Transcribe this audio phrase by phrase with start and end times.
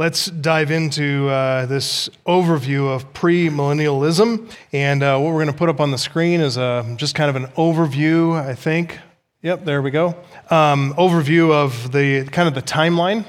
[0.00, 4.50] let's dive into uh, this overview of premillennialism.
[4.72, 7.28] And uh, what we're going to put up on the screen is a, just kind
[7.28, 8.98] of an overview, I think.
[9.42, 10.16] Yep, there we go.
[10.48, 13.26] Um, overview of the kind of the timeline.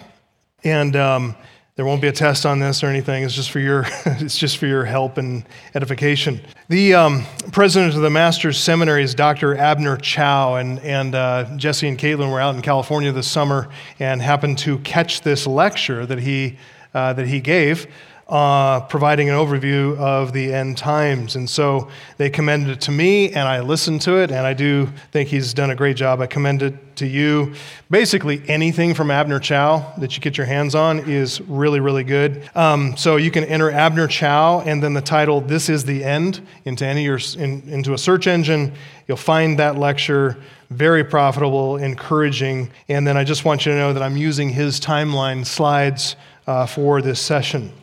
[0.64, 1.36] And um,
[1.76, 3.24] there won't be a test on this or anything.
[3.24, 6.42] It's just for your, it's just for your help and edification.
[6.68, 9.56] The um, president of the Master's Seminary is Dr.
[9.56, 13.70] Abner Chou, and, and uh, Jesse and Caitlin were out in California this summer
[14.00, 16.58] and happened to catch this lecture that he,
[16.94, 17.88] uh, that he gave
[18.32, 21.36] uh, providing an overview of the end times.
[21.36, 24.88] And so they commended it to me, and I listened to it, and I do
[25.12, 26.22] think he's done a great job.
[26.22, 27.54] I commend it to you.
[27.90, 32.50] Basically, anything from Abner Chou that you get your hands on is really, really good.
[32.56, 36.40] Um, so you can enter Abner Chou and then the title, This is the End,
[36.64, 38.74] into, any your, in, into a search engine.
[39.10, 40.38] You'll find that lecture
[40.70, 42.72] very profitable, encouraging.
[42.88, 46.16] And then I just want you to know that I'm using his timeline slides
[46.48, 47.74] uh, for this session.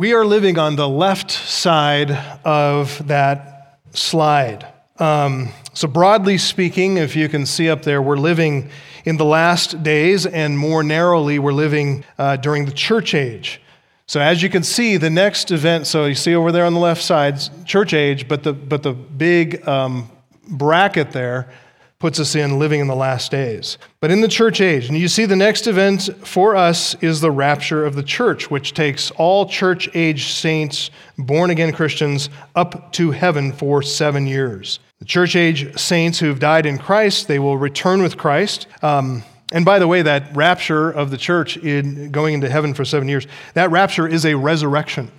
[0.00, 2.10] We are living on the left side
[2.42, 4.66] of that slide.
[4.98, 8.70] Um, so, broadly speaking, if you can see up there, we're living
[9.04, 13.60] in the last days, and more narrowly, we're living uh, during the church age.
[14.06, 16.80] So, as you can see, the next event, so you see over there on the
[16.80, 20.10] left side, church age, but the, but the big um,
[20.48, 21.52] bracket there
[22.00, 23.76] puts us in living in the last days.
[24.00, 27.30] But in the church age, and you see the next event for us is the
[27.30, 33.10] rapture of the church, which takes all church age saints, born again Christians, up to
[33.10, 34.80] heaven for seven years.
[34.98, 38.66] The church age saints who've died in Christ, they will return with Christ.
[38.82, 42.84] Um, and by the way, that rapture of the church in going into heaven for
[42.84, 45.10] seven years, that rapture is a resurrection.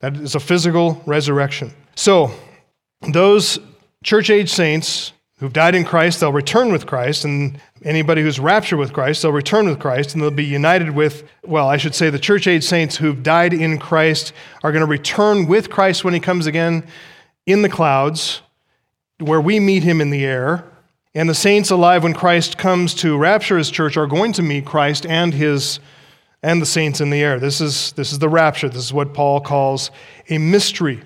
[0.00, 1.72] That is a physical resurrection.
[1.96, 2.30] So,
[3.00, 3.58] those
[4.02, 5.13] church age saints
[5.44, 7.26] who've died in Christ, they'll return with Christ.
[7.26, 11.28] And anybody who's raptured with Christ, they'll return with Christ and they'll be united with,
[11.42, 14.90] well, I should say the church age saints who've died in Christ are going to
[14.90, 16.82] return with Christ when he comes again
[17.44, 18.40] in the clouds,
[19.18, 20.64] where we meet him in the air.
[21.14, 24.64] And the saints alive when Christ comes to rapture his church are going to meet
[24.64, 25.78] Christ and his
[26.42, 27.38] and the saints in the air.
[27.38, 28.70] This is, this is the rapture.
[28.70, 29.90] This is what Paul calls
[30.30, 31.02] a mystery.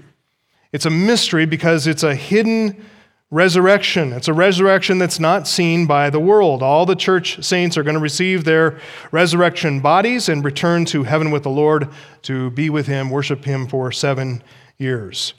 [0.72, 2.84] It's a mystery because it's a hidden
[3.30, 4.12] resurrection.
[4.12, 6.62] It's a resurrection that's not seen by the world.
[6.62, 8.80] All the church saints are going to receive their
[9.10, 11.88] resurrection bodies and return to heaven with the Lord
[12.22, 14.42] to be with Him, worship Him for seven
[14.78, 15.34] years.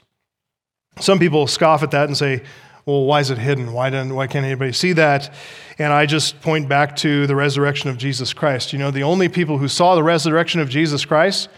[1.00, 2.42] Some people scoff at that and say,
[2.86, 3.72] well, why is it hidden?
[3.72, 5.34] Why, why can't anybody see that?
[5.78, 8.72] And I just point back to the resurrection of Jesus Christ.
[8.72, 11.48] You know, the only people who saw the resurrection of Jesus Christ,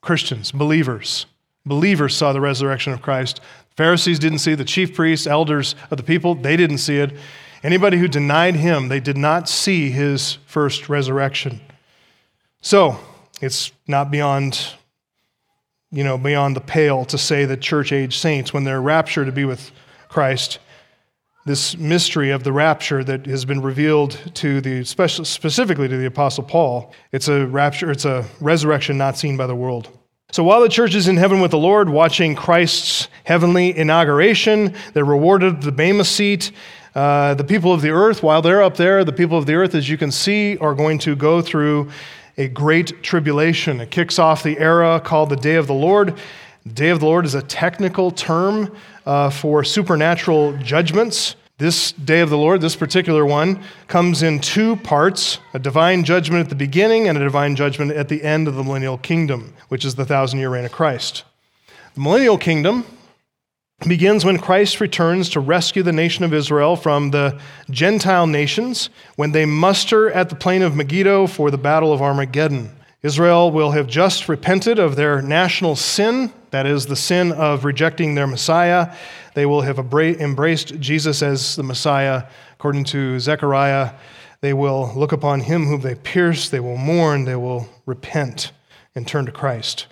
[0.00, 1.26] Christians, believers.
[1.66, 3.40] Believers saw the resurrection of Christ.
[3.76, 7.12] Pharisees didn't see, the chief priests, elders of the people, they didn't see it.
[7.62, 11.60] Anybody who denied him, they did not see his first resurrection.
[12.60, 12.98] So,
[13.40, 14.74] it's not beyond
[15.94, 19.32] you know, beyond the pale to say that church age saints, when they're raptured to
[19.32, 19.70] be with
[20.08, 20.58] Christ,
[21.46, 26.42] this mystery of the rapture that has been revealed to the specifically to the apostle
[26.42, 29.88] Paul, it's a rapture, it's a resurrection not seen by the world.
[30.34, 35.04] So while the church is in heaven with the Lord, watching Christ's heavenly inauguration, they're
[35.04, 36.50] rewarded the Bema seat.
[36.92, 39.76] Uh, the people of the earth, while they're up there, the people of the earth,
[39.76, 41.88] as you can see, are going to go through
[42.36, 43.80] a great tribulation.
[43.80, 46.18] It kicks off the era called the Day of the Lord.
[46.66, 51.36] The Day of the Lord is a technical term uh, for supernatural judgments.
[51.58, 56.42] This day of the Lord, this particular one, comes in two parts a divine judgment
[56.42, 59.84] at the beginning and a divine judgment at the end of the millennial kingdom, which
[59.84, 61.22] is the thousand year reign of Christ.
[61.94, 62.84] The millennial kingdom
[63.86, 67.38] begins when Christ returns to rescue the nation of Israel from the
[67.70, 72.74] Gentile nations when they muster at the plain of Megiddo for the battle of Armageddon.
[73.04, 78.14] Israel will have just repented of their national sin, that is, the sin of rejecting
[78.14, 78.92] their Messiah.
[79.34, 82.24] They will have embraced Jesus as the Messiah.
[82.54, 83.92] According to Zechariah,
[84.40, 88.52] they will look upon him whom they pierced, they will mourn, they will repent
[88.94, 89.86] and turn to Christ.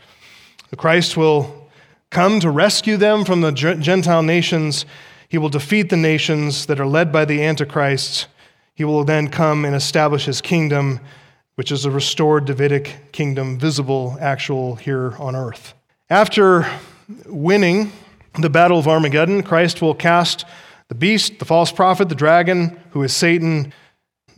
[0.71, 1.69] The Christ will
[2.11, 4.87] come to rescue them from the Gentile nations.
[5.29, 8.27] He will defeat the nations that are led by the Antichrist.
[8.75, 11.01] He will then come and establish his kingdom
[11.55, 15.75] which is a restored Davidic kingdom, visible, actual here on earth.
[16.09, 16.67] After
[17.27, 17.93] winning
[18.39, 20.45] the battle of Armageddon, Christ will cast
[20.89, 23.73] the beast, the false prophet, the dragon, who is Satan,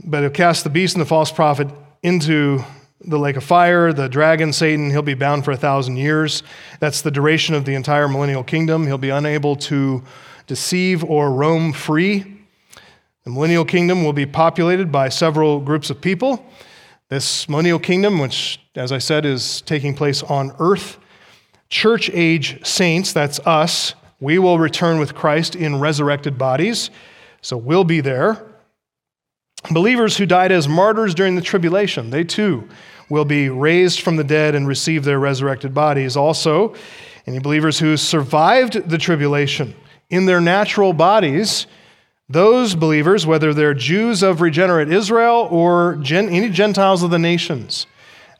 [0.04, 1.68] but he'll cast the beast and the false prophet
[2.02, 2.62] into
[3.00, 3.92] the lake of fire.
[3.92, 6.42] The dragon, Satan, he'll be bound for a thousand years.
[6.80, 8.86] That's the duration of the entire millennial kingdom.
[8.86, 10.02] He'll be unable to
[10.46, 12.20] deceive or roam free.
[13.24, 16.44] The millennial kingdom will be populated by several groups of people.
[17.08, 20.98] This millennial kingdom, which as I said, is taking place on earth.
[21.74, 26.88] Church age saints, that's us, we will return with Christ in resurrected bodies,
[27.42, 28.46] so we'll be there.
[29.72, 32.68] Believers who died as martyrs during the tribulation, they too
[33.10, 36.16] will be raised from the dead and receive their resurrected bodies.
[36.16, 36.76] Also,
[37.26, 39.74] any believers who survived the tribulation
[40.10, 41.66] in their natural bodies,
[42.28, 47.88] those believers, whether they're Jews of regenerate Israel or gen- any Gentiles of the nations,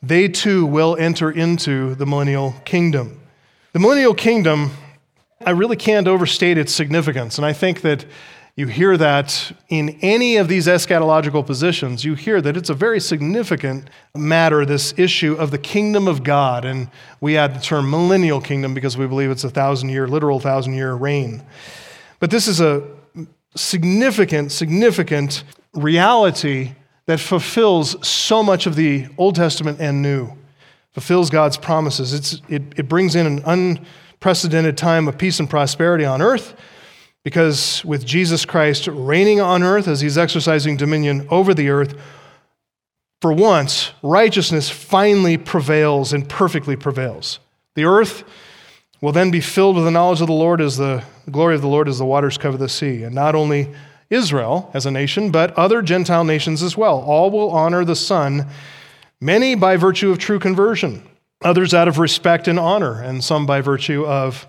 [0.01, 3.19] they too will enter into the millennial kingdom.
[3.75, 4.71] The millennial kingdom,
[5.45, 7.37] I really can't overstate its significance.
[7.37, 8.05] And I think that
[8.55, 13.01] you hear that in any of these eschatological positions, you hear that it's a very
[13.01, 16.63] significant matter, this issue of the kingdom of God.
[16.63, 16.89] And
[17.19, 20.75] we add the term millennial kingdom because we believe it's a thousand year, literal thousand
[20.75, 21.43] year reign.
[22.21, 22.81] But this is a
[23.57, 25.43] significant, significant
[25.73, 26.75] reality
[27.07, 30.31] that fulfills so much of the Old Testament and New,
[30.95, 32.13] fulfills God's promises.
[32.13, 36.55] It's, it, it brings in an unprecedented time of peace and prosperity on earth
[37.21, 41.99] because with Jesus Christ reigning on earth as he's exercising dominion over the earth,
[43.19, 47.39] for once, righteousness finally prevails and perfectly prevails.
[47.73, 48.23] The earth
[49.01, 51.61] will then be filled with the knowledge of the Lord as the, the glory of
[51.61, 53.03] the Lord as the waters cover the sea.
[53.03, 53.69] And not only
[54.09, 57.01] Israel as a nation, but other Gentile nations as well.
[57.01, 58.47] All will honor the Son,
[59.19, 61.07] many by virtue of true conversion,
[61.43, 64.47] others out of respect and honor, and some by virtue of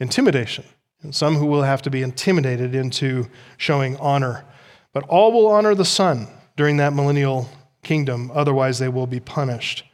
[0.00, 0.64] intimidation
[1.02, 4.44] and some who will have to be intimidated into showing honor.
[4.92, 7.48] But all will honor the Son during that millennial
[7.82, 9.84] kingdom, otherwise, they will be punished.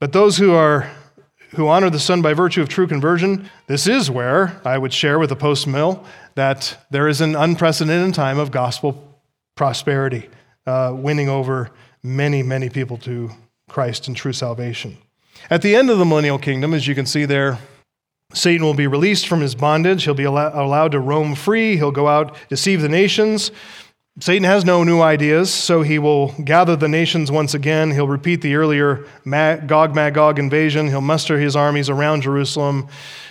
[0.00, 0.90] But those who are
[1.56, 5.20] who honor the Son by virtue of true conversion, this is where I would share
[5.20, 6.04] with the post mill
[6.34, 9.20] that there is an unprecedented time of gospel
[9.54, 10.28] prosperity,
[10.66, 11.70] uh, winning over
[12.02, 13.30] many, many people to
[13.74, 14.98] Christ and true salvation.
[15.50, 17.58] At the end of the millennial kingdom, as you can see there,
[18.32, 20.04] Satan will be released from his bondage.
[20.04, 21.76] He'll be allowed to roam free.
[21.76, 23.50] He'll go out, deceive the nations.
[24.20, 27.90] Satan has no new ideas, so he will gather the nations once again.
[27.90, 30.86] He'll repeat the earlier Gog Magog invasion.
[30.86, 32.86] He'll muster his armies around Jerusalem.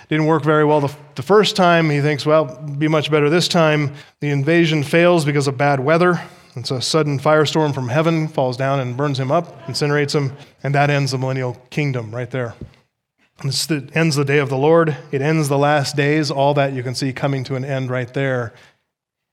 [0.09, 1.89] Didn't work very well the, the first time.
[1.89, 3.93] He thinks, well, be much better this time.
[4.19, 6.21] The invasion fails because of bad weather.
[6.55, 10.75] It's a sudden firestorm from heaven, falls down and burns him up, incinerates him, and
[10.75, 12.53] that ends the millennial kingdom right there.
[13.43, 14.95] This ends the day of the Lord.
[15.11, 16.29] It ends the last days.
[16.29, 18.53] All that you can see coming to an end right there.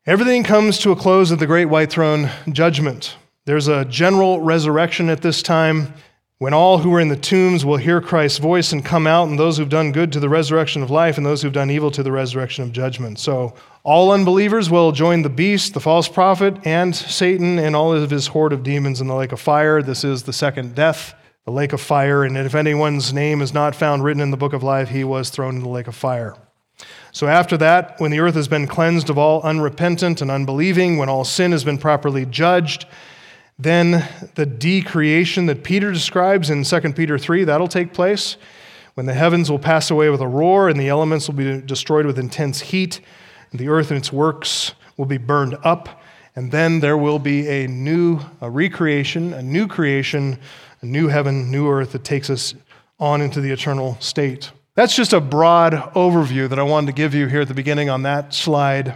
[0.06, 3.17] Everything comes to a close at the great white throne judgment.
[3.44, 5.93] There's a general resurrection at this time
[6.40, 9.38] when all who are in the tombs will hear Christ's voice and come out, and
[9.38, 12.02] those who've done good to the resurrection of life, and those who've done evil to
[12.02, 13.19] the resurrection of judgment.
[13.19, 13.52] So
[13.82, 18.28] all unbelievers will join the beast, the false prophet, and Satan and all of his
[18.28, 19.82] horde of demons in the lake of fire.
[19.82, 21.14] This is the second death
[21.44, 24.54] the lake of fire, and if anyone's name is not found written in the book
[24.54, 26.34] of life, he was thrown in the lake of fire.
[27.12, 31.10] So, after that, when the earth has been cleansed of all unrepentant and unbelieving, when
[31.10, 32.87] all sin has been properly judged,
[33.62, 38.37] then the decreation that Peter describes in 2 Peter 3, that'll take place
[38.95, 42.07] when the heavens will pass away with a roar and the elements will be destroyed
[42.07, 43.01] with intense heat,
[43.51, 46.03] and the earth and its works will be burned up,
[46.37, 50.39] and then there will be a new a recreation, a new creation
[50.83, 52.55] a new heaven, new earth that takes us
[52.99, 54.51] on into the eternal state.
[54.75, 57.90] That's just a broad overview that I wanted to give you here at the beginning
[57.90, 58.95] on that slide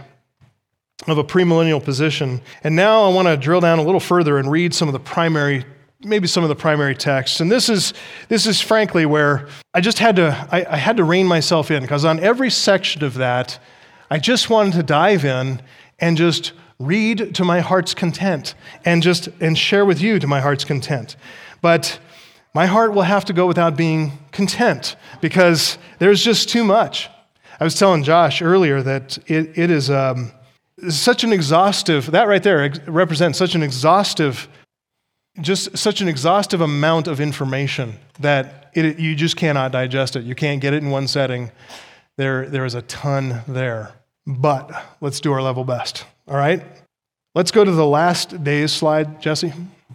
[1.07, 2.41] of a premillennial position.
[2.63, 4.99] And now I want to drill down a little further and read some of the
[4.99, 5.65] primary
[6.01, 7.93] maybe some of the primary texts and this is
[8.27, 11.81] this is frankly where i just had to i, I had to rein myself in
[11.81, 13.57] because on every section of that
[14.11, 15.61] i just wanted to dive in
[15.97, 20.41] and just read to my heart's content and just and share with you to my
[20.41, 21.15] heart's content
[21.61, 21.97] but
[22.55, 27.09] my heart will have to go without being content because there's just too much.
[27.59, 30.31] I was telling Josh earlier that it, it is um,
[30.89, 34.47] such an exhaustive, that right there represents such an exhaustive,
[35.41, 40.23] just such an exhaustive amount of information that it, you just cannot digest it.
[40.23, 41.51] You can't get it in one setting.
[42.17, 43.93] There, there is a ton there.
[44.27, 46.63] But let's do our level best, all right?
[47.35, 49.53] Let's go to the last days slide, Jesse.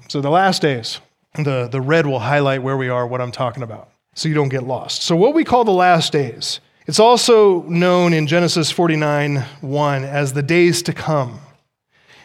[0.08, 1.00] So, the last days
[1.34, 4.48] the, the red will highlight where we are, what I'm talking about, so you don't
[4.48, 5.02] get lost.
[5.02, 10.32] So, what we call the last days, it's also known in Genesis 49 1 as
[10.32, 11.38] the days to come.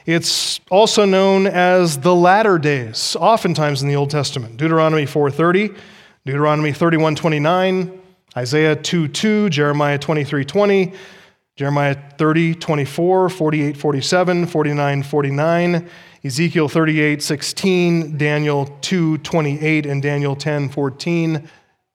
[0.07, 4.57] It's also known as the latter days, oftentimes in the Old Testament.
[4.57, 5.71] Deuteronomy 4:30,
[6.25, 7.91] Deuteronomy 31:29,
[8.35, 10.93] Isaiah 2:2, Jeremiah 23:20,
[11.55, 15.87] Jeremiah 30, 24, 48, 47, 49, 49,
[16.23, 21.47] Ezekiel 38, 16, Daniel 2, 28, and Daniel 10, 14.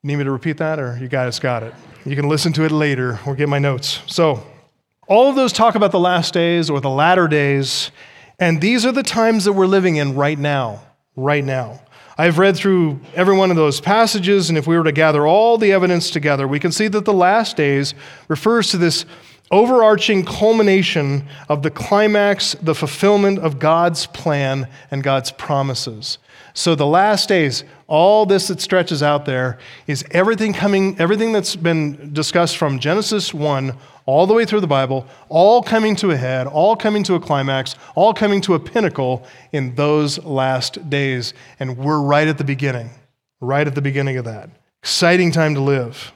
[0.05, 1.75] Need me to repeat that, or you guys got it?
[2.05, 4.01] You can listen to it later or get my notes.
[4.07, 4.43] So,
[5.07, 7.91] all of those talk about the last days or the latter days,
[8.39, 10.83] and these are the times that we're living in right now.
[11.17, 11.81] Right now.
[12.17, 15.59] I've read through every one of those passages, and if we were to gather all
[15.59, 17.95] the evidence together, we can see that the last days
[18.29, 19.05] refers to this
[19.51, 26.19] overarching culmination of the climax, the fulfillment of God's plan and God's promises.
[26.55, 31.57] So the last days, all this that stretches out there is everything coming, everything that's
[31.57, 33.77] been discussed from Genesis 1
[34.07, 37.21] all the way through the Bible, all coming to a head, all coming to a
[37.21, 41.35] climax, all coming to a pinnacle in those last days.
[41.61, 42.91] And we're right at the beginning,
[43.41, 44.51] right at the beginning of that.
[44.83, 46.13] Exciting time to live.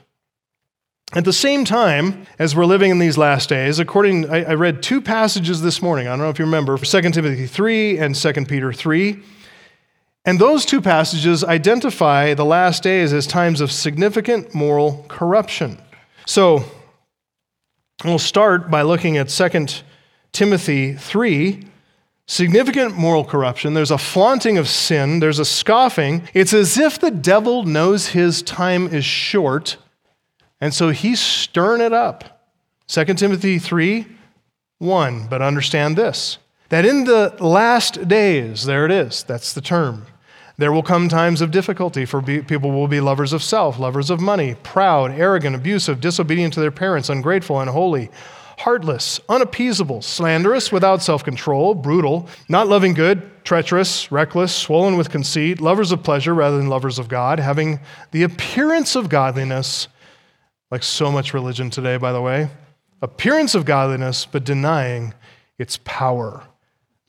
[1.13, 4.81] At the same time, as we're living in these last days, according, I, I read
[4.81, 6.07] two passages this morning.
[6.07, 9.23] I don't know if you remember 2 Timothy 3 and 2 Peter 3.
[10.25, 15.77] And those two passages identify the last days as times of significant moral corruption.
[16.25, 16.65] So
[18.03, 19.67] we'll start by looking at 2
[20.31, 21.67] Timothy 3.
[22.27, 23.75] Significant moral corruption.
[23.75, 25.19] There's a flaunting of sin.
[25.19, 26.27] There's a scoffing.
[26.33, 29.77] It's as if the devil knows his time is short
[30.61, 32.49] and so he's stirring it up.
[32.87, 34.07] 2 Timothy 3
[34.79, 35.27] 1.
[35.27, 36.37] But understand this
[36.69, 40.05] that in the last days, there it is, that's the term,
[40.57, 44.21] there will come times of difficulty for people will be lovers of self, lovers of
[44.21, 48.09] money, proud, arrogant, abusive, disobedient to their parents, ungrateful, unholy,
[48.57, 55.59] heartless, unappeasable, slanderous, without self control, brutal, not loving good, treacherous, reckless, swollen with conceit,
[55.59, 57.79] lovers of pleasure rather than lovers of God, having
[58.11, 59.87] the appearance of godliness
[60.71, 62.49] like so much religion today, by the way.
[63.01, 65.13] Appearance of godliness, but denying
[65.59, 66.43] its power.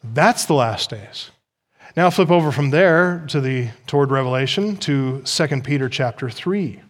[0.02, 1.30] That's the last days.
[1.96, 6.82] Now flip over from there to the toward Revelation to 2 Peter chapter 3.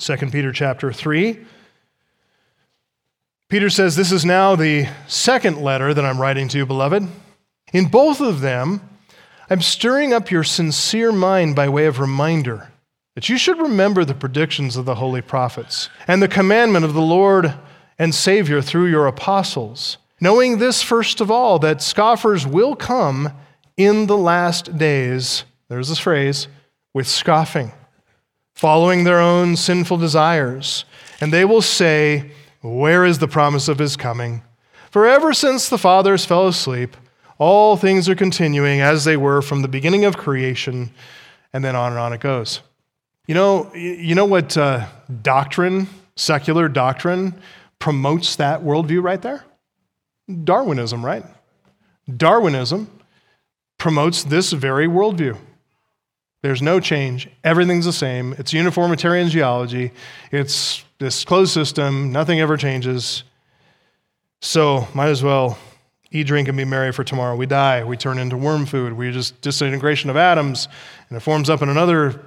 [0.00, 1.38] 2 Peter chapter 3.
[3.48, 7.06] Peter says, This is now the second letter that I'm writing to you, beloved.
[7.72, 8.80] In both of them,
[9.48, 12.72] I'm stirring up your sincere mind by way of reminder
[13.14, 17.00] that you should remember the predictions of the holy prophets and the commandment of the
[17.00, 17.54] Lord
[17.96, 23.30] and Savior through your apostles, knowing this first of all, that scoffers will come
[23.76, 26.48] in the last days, there's this phrase,
[26.94, 27.72] with scoffing,
[28.54, 30.84] following their own sinful desires.
[31.20, 32.30] And they will say,
[32.62, 34.42] Where is the promise of his coming?
[34.90, 36.96] For ever since the fathers fell asleep,
[37.38, 40.90] all things are continuing as they were from the beginning of creation,
[41.52, 42.60] and then on and on it goes.
[43.26, 44.86] You know, you know what uh,
[45.22, 47.34] doctrine, secular doctrine,
[47.78, 49.44] promotes that worldview right there?
[50.44, 51.24] Darwinism, right?
[52.16, 52.88] Darwinism
[53.78, 55.36] promotes this very worldview.
[56.42, 57.28] There's no change.
[57.42, 58.34] Everything's the same.
[58.38, 59.92] It's uniformitarian geology.
[60.30, 62.12] It's this closed system.
[62.12, 63.24] Nothing ever changes.
[64.40, 65.58] So, might as well
[66.12, 67.34] eat, drink, and be merry for tomorrow.
[67.34, 67.82] We die.
[67.84, 68.92] We turn into worm food.
[68.92, 70.68] We just disintegration of atoms,
[71.08, 72.20] and it forms up in another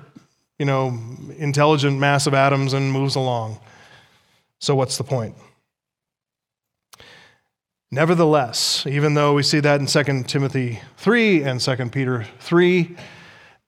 [0.59, 0.99] you know,
[1.37, 3.59] intelligent mass of atoms and moves along.
[4.59, 5.35] So, what's the point?
[7.91, 12.96] Nevertheless, even though we see that in 2 Timothy 3 and 2 Peter 3,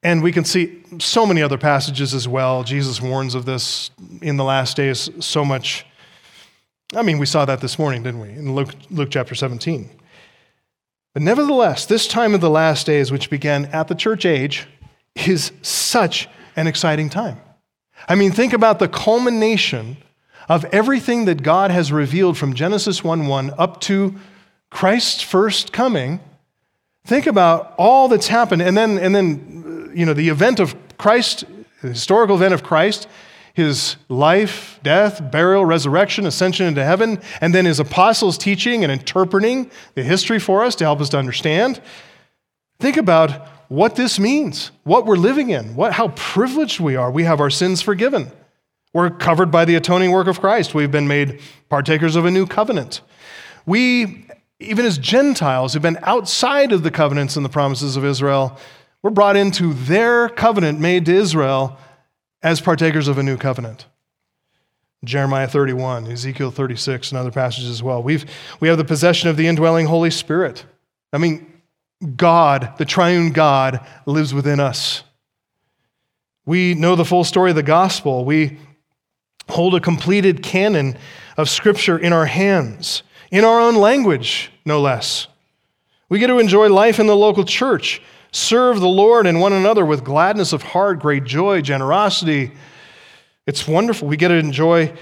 [0.03, 2.63] and we can see so many other passages as well.
[2.63, 3.89] Jesus warns of this
[4.21, 5.85] in the last days so much.
[6.93, 9.89] I mean, we saw that this morning, didn't we, in Luke, Luke chapter 17.
[11.13, 14.67] But nevertheless, this time of the last days, which began at the church age,
[15.15, 17.39] is such an exciting time.
[18.07, 19.97] I mean, think about the culmination
[20.51, 24.15] of everything that God has revealed from Genesis 1 1 up to
[24.69, 26.19] Christ's first coming.
[27.05, 30.75] Think about all that's happened, and then, and then uh, you know, the event of
[30.97, 31.45] Christ,
[31.81, 33.07] the historical event of Christ,
[33.53, 39.71] his life, death, burial, resurrection, ascension into heaven, and then his apostles teaching and interpreting
[39.95, 41.79] the history for us to help us to understand.
[42.77, 47.09] Think about what this means, what we're living in, what, how privileged we are.
[47.09, 48.33] We have our sins forgiven.
[48.93, 50.73] We're covered by the atoning work of Christ.
[50.73, 53.01] We've been made partakers of a new covenant.
[53.65, 54.25] We,
[54.59, 58.57] even as Gentiles who've been outside of the covenants and the promises of Israel,
[59.01, 61.77] we're brought into their covenant made to Israel
[62.43, 63.85] as partakers of a new covenant.
[65.03, 68.03] Jeremiah 31, Ezekiel 36, and other passages as well.
[68.03, 68.25] We've,
[68.59, 70.65] we have the possession of the indwelling Holy Spirit.
[71.11, 71.61] I mean,
[72.15, 75.03] God, the triune God, lives within us.
[76.45, 78.25] We know the full story of the gospel.
[78.25, 78.59] We
[79.51, 80.97] hold a completed canon
[81.37, 85.27] of Scripture in our hands, in our own language, no less.
[86.09, 89.85] We get to enjoy life in the local church, serve the Lord and one another
[89.85, 92.51] with gladness of heart, great joy, generosity.
[93.47, 94.07] It's wonderful.
[94.07, 94.93] We get to enjoy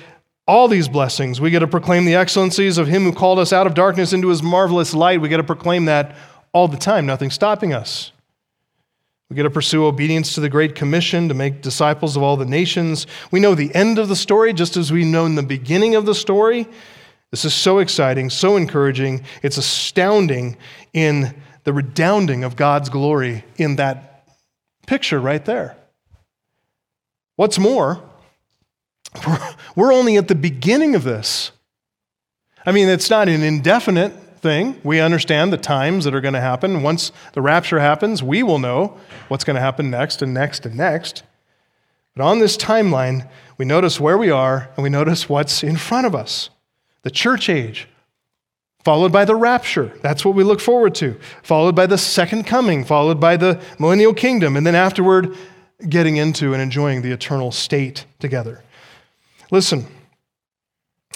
[0.48, 1.39] all these blessings.
[1.39, 4.29] We get to proclaim the excellencies of Him who called us out of darkness into
[4.29, 5.22] His marvelous light.
[5.22, 6.15] We get to proclaim that
[6.53, 8.12] all the time, nothing stopping us.
[9.29, 12.45] We get to pursue obedience to the Great Commission to make disciples of all the
[12.45, 13.05] nations.
[13.29, 16.07] We know the end of the story just as we know in the beginning of
[16.07, 16.67] the story.
[17.29, 19.24] This is so exciting, so encouraging.
[19.43, 20.57] It's astounding
[20.93, 24.25] in the redounding of God's glory in that
[24.88, 25.77] picture right there.
[27.36, 28.01] What's more,
[29.75, 31.51] we're only at the beginning of this.
[32.65, 34.79] I mean, it's not an indefinite thing.
[34.84, 36.81] We understand the times that are going to happen.
[36.81, 40.75] Once the rapture happens, we will know what's going to happen next and next and
[40.75, 41.24] next.
[42.15, 46.08] But on this timeline, we notice where we are and we notice what's in front
[46.08, 46.50] of us
[47.03, 47.88] the church age,
[48.84, 49.93] followed by the rapture.
[50.01, 51.17] That's what we look forward to.
[51.43, 55.36] Followed by the second coming, followed by the millennial kingdom, and then afterward,
[55.88, 58.62] getting into and enjoying the eternal state together.
[59.50, 59.86] Listen,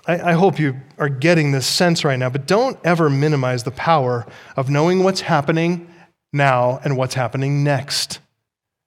[0.06, 3.72] I, I hope you are getting this sense right now, but don't ever minimize the
[3.72, 4.26] power
[4.58, 5.94] of knowing what's happening
[6.32, 8.20] now and what's happening next.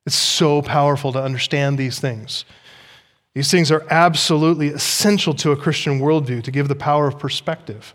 [0.05, 2.45] It's so powerful to understand these things.
[3.35, 7.95] These things are absolutely essential to a Christian worldview to give the power of perspective.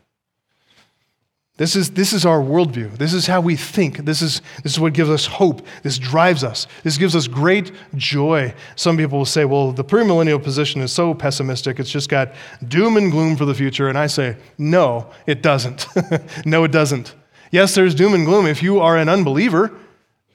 [1.61, 2.97] This is, this is our worldview.
[2.97, 3.97] This is how we think.
[3.97, 5.61] This is, this is what gives us hope.
[5.83, 6.65] This drives us.
[6.81, 8.55] This gives us great joy.
[8.75, 12.33] Some people will say, well, the premillennial position is so pessimistic, it's just got
[12.67, 13.89] doom and gloom for the future.
[13.89, 15.85] And I say, no, it doesn't.
[16.47, 17.13] no, it doesn't.
[17.51, 19.71] Yes, there's doom and gloom if you are an unbeliever.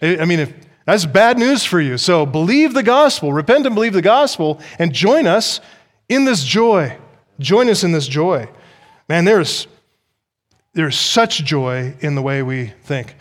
[0.00, 0.54] I mean, if,
[0.84, 1.98] that's bad news for you.
[1.98, 5.60] So believe the gospel, repent and believe the gospel, and join us
[6.08, 6.96] in this joy.
[7.40, 8.48] Join us in this joy.
[9.08, 9.66] Man, there's
[10.76, 13.16] there's such joy in the way we think.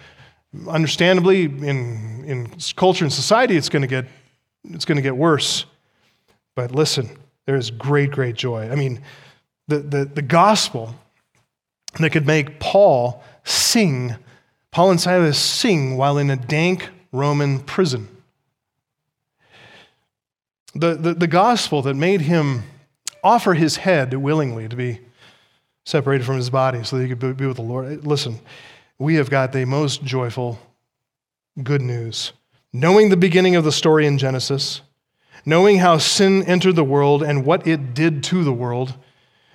[0.68, 4.06] Understandably, in, in culture and society, it's going to get
[4.66, 5.66] it's going to get worse.
[6.56, 7.10] But listen,
[7.46, 8.70] there is great, great joy.
[8.70, 9.02] I mean,
[9.68, 10.96] the, the, the gospel
[12.00, 14.16] that could make Paul sing,
[14.72, 18.08] Paul and Silas sing while in a dank Roman prison.
[20.74, 22.64] The, the, the gospel that made him
[23.24, 25.00] offer his head willingly to be
[25.86, 28.06] separated from his body so that he could be with the Lord.
[28.06, 28.40] Listen,
[28.98, 30.60] we have got the most joyful
[31.62, 32.34] good news.
[32.74, 34.82] Knowing the beginning of the story in Genesis,
[35.46, 38.96] knowing how sin entered the world and what it did to the world,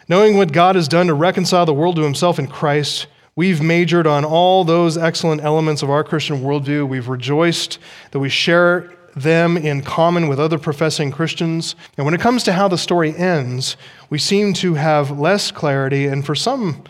[0.08, 4.06] knowing what God has done to reconcile the world to himself in Christ, we've majored
[4.06, 6.88] on all those excellent elements of our Christian worldview.
[6.88, 7.78] We've rejoiced
[8.12, 11.74] that we share them in common with other professing Christians.
[11.96, 13.76] And when it comes to how the story ends,
[14.08, 16.84] we seem to have less clarity, and for some,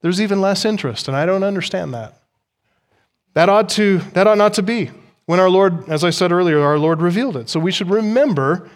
[0.00, 2.16] there's even less interest, and I don't understand that.
[3.34, 4.90] That ought, to, that ought not to be.
[5.26, 7.48] When our Lord, as I said earlier, our Lord revealed it.
[7.48, 8.68] So we should remember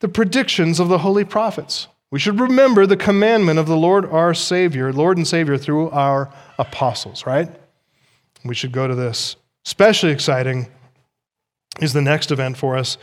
[0.00, 1.88] the predictions of the holy prophets.
[2.10, 6.30] We should remember the commandment of the Lord our Savior, Lord and Savior, through our
[6.58, 7.48] apostles, right?
[8.44, 9.36] We should go to this.
[9.64, 10.66] Especially exciting
[11.78, 12.98] is the next event for us.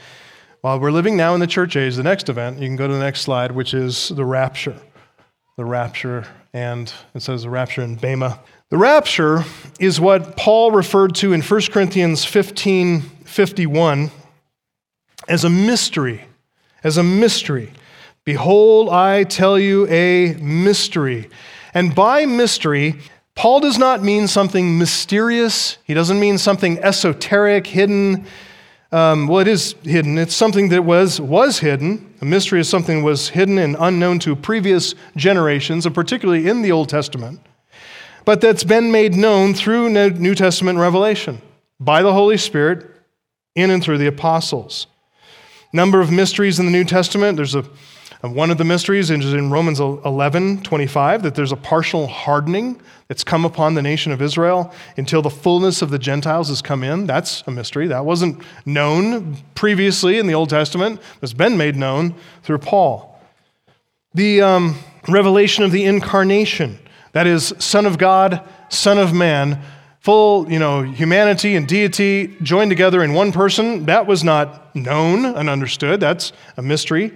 [0.62, 2.94] While we're living now in the church age, the next event, you can go to
[2.94, 4.76] the next slide, which is the rapture.
[5.56, 8.40] The rapture, and it says the rapture in Bema.
[8.70, 9.44] The rapture
[9.80, 14.12] is what Paul referred to in 1 Corinthians 15 51
[15.28, 16.26] as a mystery.
[16.84, 17.72] As a mystery.
[18.24, 21.30] Behold, I tell you a mystery.
[21.74, 23.00] And by mystery,
[23.36, 25.78] Paul does not mean something mysterious.
[25.84, 28.26] He doesn't mean something esoteric, hidden.
[28.92, 30.18] Um, well, it is hidden.
[30.18, 32.14] It's something that was, was hidden.
[32.22, 36.62] A mystery is something that was hidden and unknown to previous generations, and particularly in
[36.62, 37.42] the Old Testament,
[38.24, 41.42] but that's been made known through New Testament revelation
[41.80, 42.86] by the Holy Spirit
[43.56, 44.88] in and through the apostles.
[45.74, 47.36] Number of mysteries in the New Testament.
[47.36, 47.66] There's a
[48.22, 53.24] one of the mysteries is in Romans 11, 25, that there's a partial hardening that's
[53.24, 57.06] come upon the nation of Israel until the fullness of the Gentiles has come in.
[57.06, 57.88] That's a mystery.
[57.88, 63.22] That wasn't known previously in the Old Testament, it's been made known through Paul.
[64.14, 64.76] The um,
[65.08, 66.80] revelation of the incarnation,
[67.12, 69.62] that is, Son of God, Son of Man,
[70.00, 75.26] full, you know, humanity and deity joined together in one person, that was not known
[75.26, 76.00] and understood.
[76.00, 77.12] That's a mystery.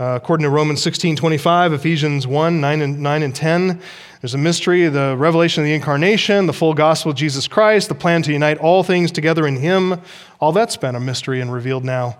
[0.00, 3.82] Uh, according to Romans 16 25, Ephesians 1 9 and, 9 and 10,
[4.22, 7.94] there's a mystery the revelation of the incarnation, the full gospel of Jesus Christ, the
[7.94, 10.00] plan to unite all things together in Him.
[10.40, 12.16] All that's been a mystery and revealed now.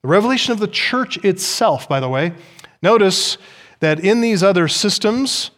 [0.00, 2.32] The revelation of the church itself, by the way,
[2.80, 3.36] notice
[3.80, 5.50] that in these other systems,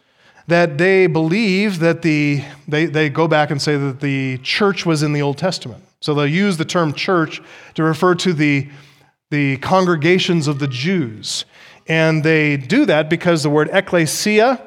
[0.47, 5.01] that they believe that the, they, they go back and say that the church was
[5.01, 5.81] in the Old Testament.
[6.01, 7.41] So they'll use the term church
[7.75, 8.67] to refer to the,
[9.29, 11.45] the congregations of the Jews.
[11.87, 14.61] And they do that because the word ecclesia,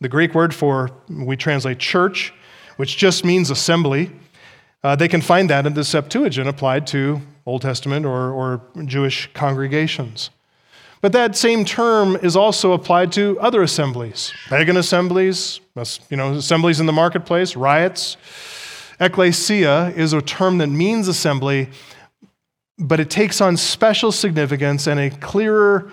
[0.00, 2.32] the Greek word for, we translate church,
[2.76, 4.10] which just means assembly,
[4.82, 9.30] uh, they can find that in the Septuagint applied to Old Testament or, or Jewish
[9.34, 10.30] congregations.
[11.00, 15.60] But that same term is also applied to other assemblies, pagan assemblies,
[16.10, 18.16] you know, assemblies in the marketplace, riots.
[18.98, 21.68] Ecclesia is a term that means assembly,
[22.78, 25.90] but it takes on special significance and a clearer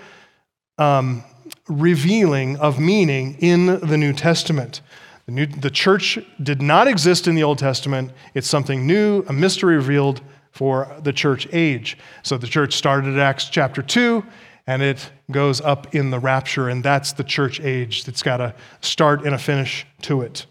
[0.78, 1.24] um,
[1.68, 4.82] revealing of meaning in the New Testament.
[5.26, 8.12] The, New, the church did not exist in the Old Testament.
[8.34, 10.20] It's something new, a mystery revealed
[10.52, 11.96] for the church age.
[12.22, 14.22] So the church started at Acts chapter 2,
[14.66, 18.54] and it goes up in the rapture, and that's the church age that's got a
[18.80, 20.46] start and a finish to it.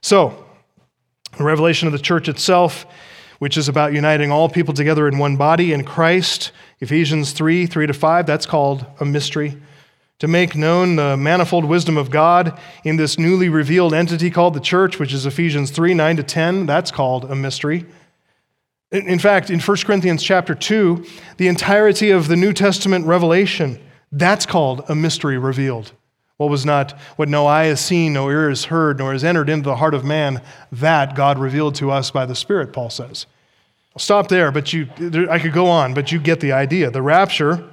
[0.00, 0.44] So,
[1.36, 2.86] the revelation of the church itself,
[3.38, 7.86] which is about uniting all people together in one body in Christ, Ephesians 3 3
[7.86, 9.56] to 5, that's called a mystery
[10.18, 14.60] to make known the manifold wisdom of God in this newly revealed entity called the
[14.60, 16.66] church, which is Ephesians 3 9 to 10.
[16.66, 17.86] That's called a mystery.
[18.90, 21.04] In fact, in 1 Corinthians chapter 2,
[21.36, 23.78] the entirety of the New Testament revelation,
[24.10, 25.92] that's called a mystery revealed.
[26.38, 29.50] What was not, what no eye has seen, no ear has heard, nor has entered
[29.50, 33.26] into the heart of man, that God revealed to us by the Spirit, Paul says.
[33.94, 34.88] I'll stop there, but you,
[35.28, 36.92] I could go on, but you get the idea.
[36.92, 37.68] The rapture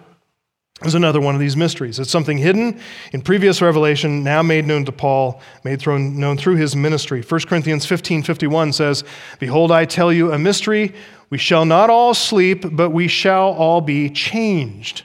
[0.83, 1.99] is another one of these mysteries.
[1.99, 2.79] It's something hidden
[3.13, 7.21] in previous revelation, now made known to Paul, made known through his ministry.
[7.21, 9.03] 1 Corinthians 15 51 says,
[9.37, 10.95] Behold, I tell you a mystery.
[11.29, 15.03] We shall not all sleep, but we shall all be changed.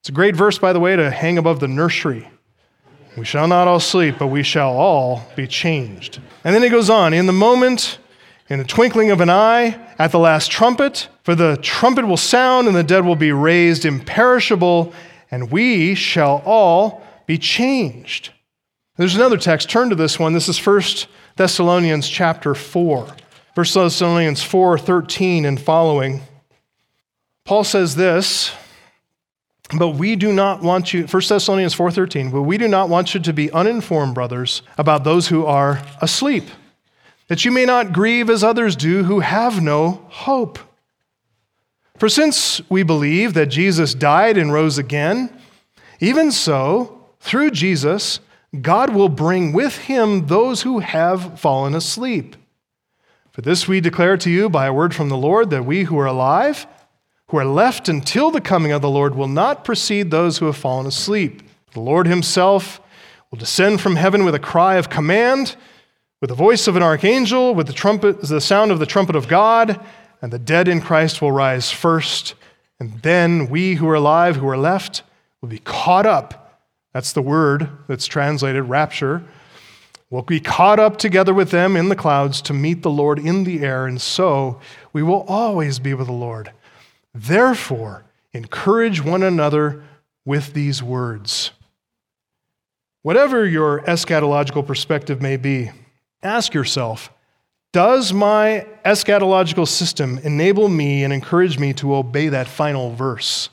[0.00, 2.28] It's a great verse, by the way, to hang above the nursery.
[3.18, 6.20] We shall not all sleep, but we shall all be changed.
[6.44, 7.98] And then he goes on In the moment,
[8.48, 12.68] in the twinkling of an eye, at the last trumpet, for the trumpet will sound,
[12.68, 14.92] and the dead will be raised imperishable,
[15.30, 18.30] and we shall all be changed.
[18.96, 19.68] There's another text.
[19.68, 20.32] Turn to this one.
[20.32, 20.82] This is 1
[21.36, 23.06] Thessalonians chapter 4.
[23.06, 23.14] 1
[23.54, 26.22] Thessalonians 4 13 and following.
[27.44, 28.52] Paul says this,
[29.76, 33.20] but we do not want you, 1 Thessalonians 4:13, but we do not want you
[33.20, 36.44] to be uninformed, brothers, about those who are asleep
[37.28, 40.58] that you may not grieve as others do who have no hope.
[41.96, 45.30] For since we believe that Jesus died and rose again,
[46.00, 48.20] even so, through Jesus,
[48.60, 52.36] God will bring with him those who have fallen asleep.
[53.32, 55.98] For this we declare to you by a word from the Lord that we who
[55.98, 56.66] are alive,
[57.28, 60.56] who are left until the coming of the Lord, will not precede those who have
[60.56, 61.42] fallen asleep.
[61.72, 62.80] The Lord himself
[63.30, 65.56] will descend from heaven with a cry of command
[66.20, 69.28] with the voice of an archangel, with the trumpet, the sound of the trumpet of
[69.28, 69.80] God,
[70.20, 72.34] and the dead in Christ will rise first,
[72.80, 75.02] and then we who are alive, who are left,
[75.40, 76.64] will be caught up.
[76.92, 79.22] That's the word that's translated rapture.
[80.10, 83.44] We'll be caught up together with them in the clouds to meet the Lord in
[83.44, 84.58] the air, and so
[84.92, 86.50] we will always be with the Lord.
[87.18, 89.82] Therefore, encourage one another
[90.24, 91.50] with these words.
[93.02, 95.72] Whatever your eschatological perspective may be,
[96.22, 97.10] Ask yourself
[97.72, 103.50] Does my eschatological system enable me and encourage me to obey that final verse?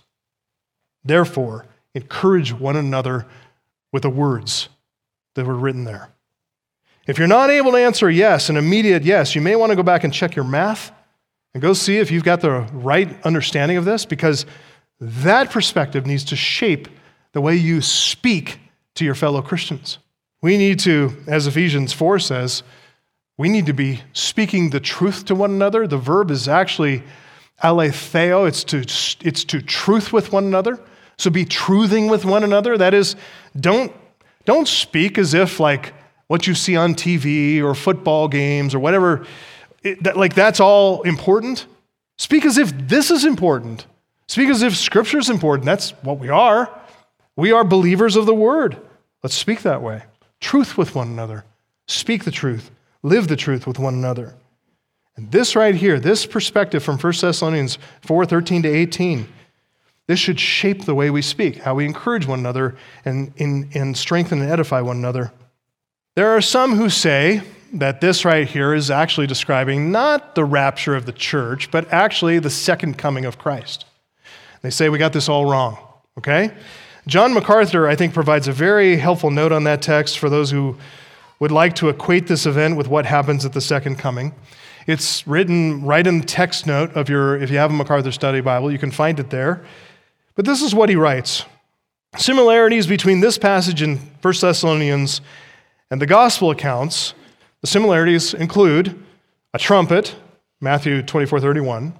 [1.03, 3.25] Therefore, encourage one another
[3.91, 4.69] with the words
[5.33, 6.09] that were written there.
[7.07, 9.83] If you're not able to answer yes, an immediate yes, you may want to go
[9.83, 10.91] back and check your math
[11.55, 14.45] and go see if you've got the right understanding of this because
[14.99, 16.89] that perspective needs to shape
[17.31, 18.59] the way you speak
[18.95, 19.97] to your fellow Christians.
[20.41, 22.61] We need to, as Ephesians 4 says,
[23.37, 25.87] we need to be speaking the truth to one another.
[25.87, 27.03] The verb is actually
[27.63, 28.79] aletheo, it's to,
[29.25, 30.77] it's to truth with one another.
[31.17, 32.77] So be truthing with one another.
[32.77, 33.15] That is,
[33.57, 33.93] don't,
[34.43, 35.93] don't speak as if like
[36.27, 39.25] what you see on TV or football games or whatever,
[39.85, 41.67] it, that, like that's all important.
[42.17, 43.85] Speak as if this is important.
[44.27, 45.65] Speak as if Scripture is important.
[45.65, 46.69] That's what we are.
[47.35, 48.77] We are believers of the Word.
[49.21, 50.03] Let's speak that way
[50.39, 51.45] truth with one another,
[51.87, 52.69] speak the truth,
[53.03, 54.35] live the truth with one another.
[55.15, 59.27] And this right here, this perspective from 1 Thessalonians 4 13 to 18,
[60.07, 63.97] this should shape the way we speak, how we encourage one another and, and, and
[63.97, 65.31] strengthen and edify one another.
[66.15, 67.41] There are some who say
[67.75, 72.39] that this right here is actually describing not the rapture of the church, but actually
[72.39, 73.85] the second coming of Christ.
[74.61, 75.77] They say we got this all wrong,
[76.17, 76.51] okay?
[77.05, 80.77] John MacArthur, I think, provides a very helpful note on that text for those who
[81.39, 84.33] would like to equate this event with what happens at the second coming.
[84.87, 88.39] It's written right in the text note of your, if you have a MacArthur Study
[88.41, 89.63] Bible, you can find it there.
[90.35, 91.43] But this is what he writes
[92.17, 95.19] Similarities between this passage in 1 Thessalonians
[95.91, 97.13] and the gospel accounts,
[97.61, 99.03] the similarities include
[99.53, 100.15] a trumpet,
[100.61, 101.93] Matthew 24 31,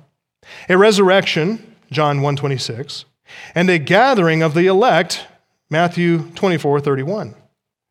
[0.69, 3.05] a resurrection, John 1 26,
[3.53, 5.25] and a gathering of the elect,
[5.69, 7.35] Matthew 24 31.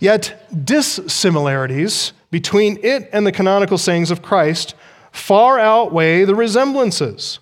[0.01, 4.75] Yet dissimilarities between it and the canonical sayings of Christ
[5.13, 7.39] far outweigh the resemblances.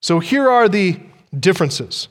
[0.00, 1.00] So here are the
[1.38, 2.08] differences.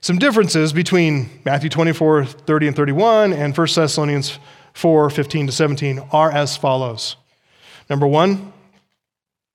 [0.00, 4.38] Some differences between Matthew 24, 30 and 31 and 1 Thessalonians
[4.78, 7.16] 4, 15 to 17 are as follows.
[7.90, 8.52] Number one,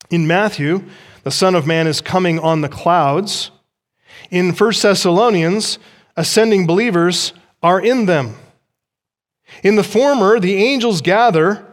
[0.10, 0.84] in Matthew,
[1.24, 3.50] the Son of Man is coming on the clouds.
[4.32, 5.80] In 1 Thessalonians,
[6.18, 7.32] ascending believers
[7.62, 8.36] are in them.
[9.64, 11.66] In the former, the angels gather.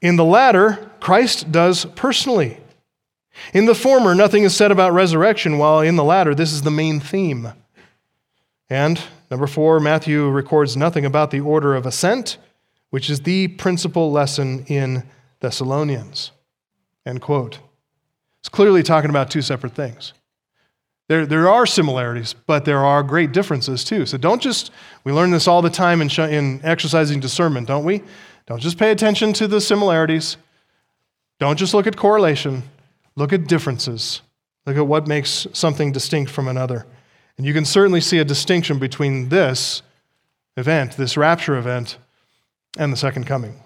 [0.00, 2.58] In the latter, Christ does personally.
[3.52, 6.70] In the former, nothing is said about resurrection, while in the latter, this is the
[6.70, 7.54] main theme.
[8.70, 9.00] And
[9.32, 12.38] number four, Matthew records nothing about the order of ascent,
[12.94, 15.02] which is the principal lesson in
[15.40, 16.30] Thessalonians.
[17.04, 17.58] End quote.
[18.38, 20.12] It's clearly talking about two separate things.
[21.08, 24.06] There, there are similarities, but there are great differences too.
[24.06, 24.70] So don't just,
[25.02, 28.00] we learn this all the time in, in exercising discernment, don't we?
[28.46, 30.36] Don't just pay attention to the similarities.
[31.40, 32.62] Don't just look at correlation.
[33.16, 34.22] Look at differences.
[34.66, 36.86] Look at what makes something distinct from another.
[37.38, 39.82] And you can certainly see a distinction between this
[40.56, 41.98] event, this rapture event,
[42.78, 43.60] and the second coming.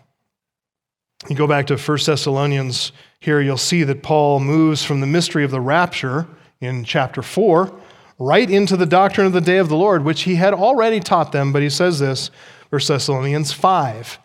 [1.28, 5.44] You go back to 1 Thessalonians here, you'll see that Paul moves from the mystery
[5.44, 6.26] of the rapture
[6.60, 7.72] in chapter 4
[8.18, 11.32] right into the doctrine of the day of the Lord, which he had already taught
[11.32, 12.30] them, but he says this,
[12.70, 14.18] 1 Thessalonians 5.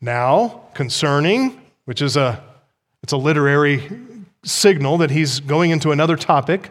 [0.00, 2.42] Now, concerning, which is a
[3.02, 3.88] it's a literary
[4.44, 6.70] signal that he's going into another topic.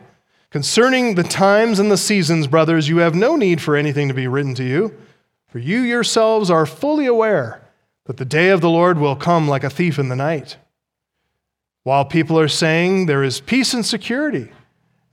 [0.52, 4.28] Concerning the times and the seasons, brothers, you have no need for anything to be
[4.28, 4.95] written to you,
[5.49, 7.62] for you yourselves are fully aware
[8.05, 10.57] that the day of the Lord will come like a thief in the night.
[11.83, 14.51] While people are saying there is peace and security,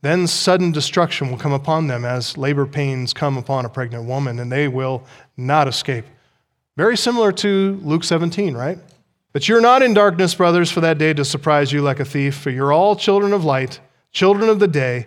[0.02, 4.38] then sudden destruction will come upon them as labor pains come upon a pregnant woman,
[4.38, 5.04] and they will
[5.36, 6.04] not escape.
[6.76, 8.78] Very similar to Luke 17, right?
[9.32, 12.36] But you're not in darkness, brothers, for that day to surprise you like a thief,
[12.36, 13.80] for you're all children of light,
[14.12, 15.06] children of the day.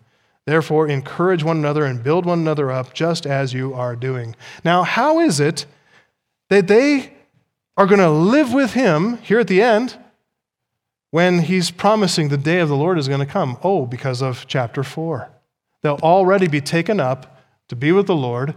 [0.51, 4.35] Therefore, encourage one another and build one another up, just as you are doing.
[4.63, 5.65] Now, how is it
[6.49, 7.13] that they
[7.77, 9.97] are going to live with him here at the end?
[11.11, 13.57] when he's promising the day of the Lord is going to come?
[13.63, 15.29] Oh, because of chapter 4.
[15.81, 17.37] They'll already be taken up
[17.67, 18.55] to be with the Lord,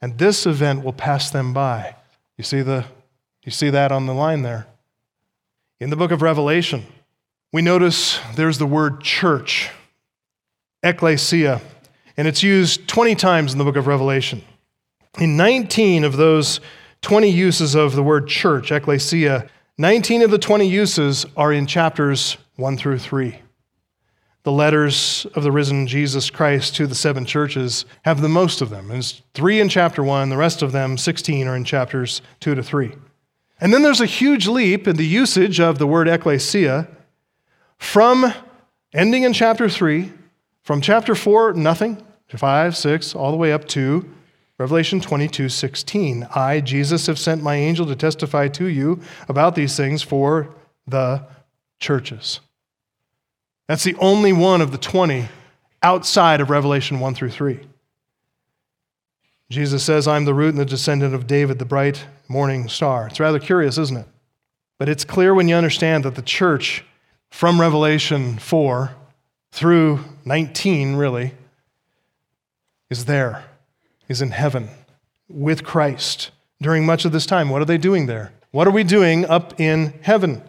[0.00, 1.96] and this event will pass them by.
[2.36, 2.84] You see, the,
[3.44, 4.66] you see that on the line there.
[5.80, 6.84] In the book of Revelation,
[7.52, 9.70] we notice there's the word church,
[10.86, 11.60] ecclesia,
[12.16, 14.42] and it's used 20 times in the book of Revelation.
[15.18, 16.60] In 19 of those
[17.02, 22.36] 20 uses of the word church, ecclesia, 19 of the 20 uses are in chapters
[22.56, 23.40] 1 through 3.
[24.44, 28.70] The letters of the risen Jesus Christ to the seven churches have the most of
[28.70, 28.88] them.
[28.88, 32.62] There's three in chapter 1, the rest of them, 16, are in chapters 2 to
[32.62, 32.92] 3.
[33.60, 36.86] And then there's a huge leap in the usage of the word ecclesia
[37.76, 38.32] from
[38.94, 40.12] ending in chapter 3,
[40.66, 44.04] from chapter 4, nothing, to 5, 6, all the way up to
[44.58, 46.26] Revelation 22 16.
[46.34, 50.52] I, Jesus, have sent my angel to testify to you about these things for
[50.84, 51.24] the
[51.78, 52.40] churches.
[53.68, 55.28] That's the only one of the 20
[55.84, 57.60] outside of Revelation 1 through 3.
[59.48, 63.06] Jesus says, I'm the root and the descendant of David, the bright morning star.
[63.06, 64.06] It's rather curious, isn't it?
[64.80, 66.84] But it's clear when you understand that the church
[67.30, 68.96] from Revelation 4
[69.52, 71.34] through 19, really,
[72.90, 73.44] is there
[74.08, 74.68] is in heaven
[75.28, 76.30] with Christ
[76.60, 77.48] during much of this time.
[77.48, 78.32] What are they doing there?
[78.50, 80.42] What are we doing up in heaven?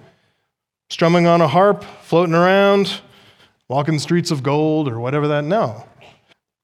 [0.89, 3.01] Strumming on a harp, floating around,
[3.67, 5.43] walking streets of gold, or whatever that?
[5.43, 5.85] No.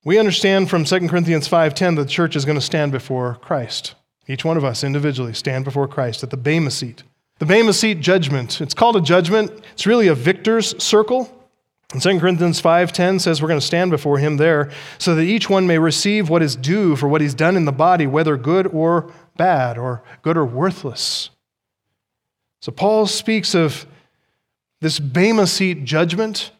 [0.05, 3.95] We understand from 2 Corinthians 5:10 that the church is going to stand before Christ.
[4.27, 7.03] Each one of us individually stand before Christ at the Bema seat.
[7.39, 8.61] The Bema seat judgment.
[8.61, 9.51] It's called a judgment.
[9.73, 11.42] It's really a victor's circle.
[11.91, 15.49] And 2 Corinthians 5:10 says we're going to stand before him there so that each
[15.49, 18.67] one may receive what is due for what he's done in the body, whether good
[18.67, 21.29] or bad or good or worthless.
[22.61, 23.85] So Paul speaks of
[24.81, 26.51] this Bema seat judgment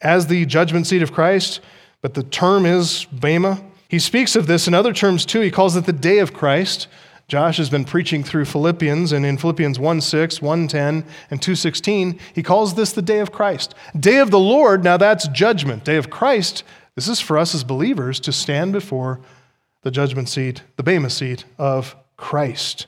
[0.00, 1.60] as the judgment seat of Christ,
[2.02, 3.62] but the term is Bema.
[3.88, 5.40] He speaks of this in other terms too.
[5.40, 6.88] He calls it the day of Christ.
[7.28, 11.54] Josh has been preaching through Philippians, and in Philippians 1 6, 1 10, and 2
[11.54, 13.74] 16, he calls this the day of Christ.
[13.98, 15.84] Day of the Lord, now that's judgment.
[15.84, 16.62] Day of Christ,
[16.94, 19.20] this is for us as believers to stand before
[19.82, 22.86] the judgment seat, the Bema seat of Christ.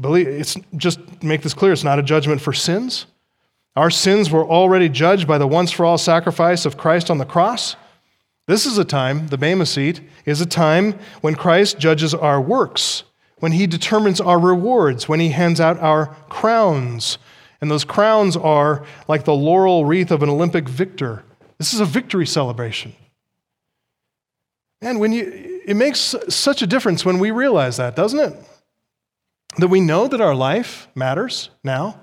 [0.00, 3.06] Believe, it's just make this clear, it's not a judgment for sins.
[3.76, 7.24] Our sins were already judged by the once for all sacrifice of Christ on the
[7.24, 7.76] cross.
[8.46, 13.02] This is a time, the Bema seat, is a time when Christ judges our works,
[13.38, 17.18] when he determines our rewards, when he hands out our crowns.
[17.60, 21.22] And those crowns are like the laurel wreath of an Olympic victor.
[21.58, 22.94] This is a victory celebration.
[24.80, 28.34] And when you, it makes such a difference when we realize that, doesn't it?
[29.58, 32.00] That we know that our life matters now.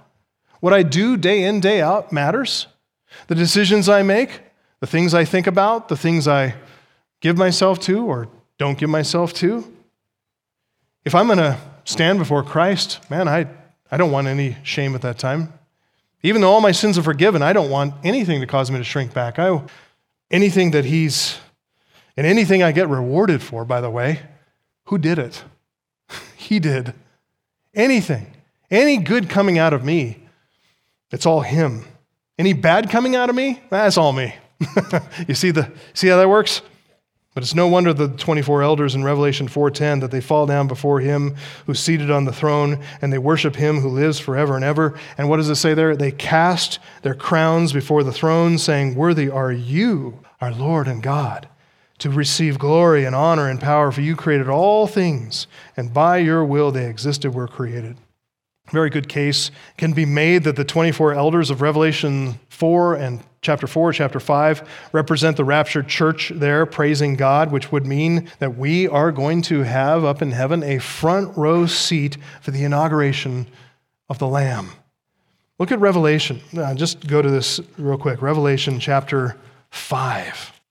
[0.60, 2.68] What I do day in, day out matters.
[3.28, 4.42] The decisions I make,
[4.80, 6.56] the things I think about, the things I
[7.22, 9.72] give myself to or don't give myself to.
[11.06, 13.48] If I'm going to stand before Christ, man, I,
[13.92, 15.52] I don't want any shame at that time.
[16.22, 18.84] Even though all my sins are forgiven, I don't want anything to cause me to
[18.84, 19.38] shrink back.
[19.38, 19.62] I,
[20.32, 21.38] anything that He's,
[22.16, 24.22] and anything I get rewarded for, by the way,
[24.86, 25.44] who did it?
[26.38, 26.94] he did.
[27.74, 28.28] Anything,
[28.72, 30.20] any good coming out of me,
[31.12, 31.86] it's all Him.
[32.40, 34.34] Any bad coming out of me, that's all me.
[35.28, 36.62] you see, the, see how that works?
[37.34, 41.00] But it's no wonder the 24 elders in Revelation 4:10 that they fall down before
[41.00, 44.94] him who's seated on the throne and they worship him who lives forever and ever.
[45.18, 45.96] And what does it say there?
[45.96, 51.48] They cast their crowns before the throne saying, "Worthy are you, our Lord and God,
[52.00, 56.44] to receive glory and honor and power, for you created all things, and by your
[56.46, 57.98] will they existed, were created.
[58.72, 63.68] Very good case can be made that the 24 elders of Revelation 4 and chapter
[63.68, 68.88] 4, chapter 5 represent the raptured church there, praising God, which would mean that we
[68.88, 73.48] are going to have up in heaven a front row seat for the inauguration
[74.10, 74.70] of the Lamb.
[75.60, 76.42] Look at Revelation.
[76.58, 78.22] Uh, just go to this real quick.
[78.22, 79.38] Revelation chapter
[79.70, 80.62] 5.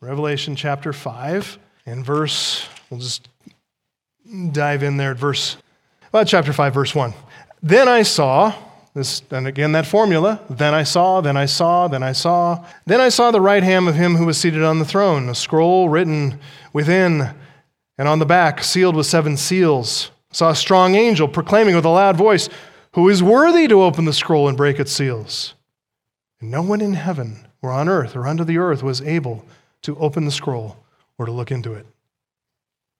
[0.00, 3.28] Revelation chapter 5 and verse, we'll just
[4.52, 5.56] dive in there at verse,
[6.12, 7.14] well, chapter 5, verse 1.
[7.62, 8.54] Then I saw,
[8.94, 13.00] this, and again that formula, then I saw, then I saw, then I saw, then
[13.00, 15.88] I saw the right hand of him who was seated on the throne, a scroll
[15.88, 16.40] written
[16.72, 17.34] within
[17.98, 20.10] and on the back, sealed with seven seals.
[20.30, 22.48] I saw a strong angel proclaiming with a loud voice,
[22.92, 25.54] Who is worthy to open the scroll and break its seals?
[26.40, 29.44] And no one in heaven or on earth or under the earth was able
[29.82, 30.76] to open the scroll
[31.18, 31.86] or to look into it.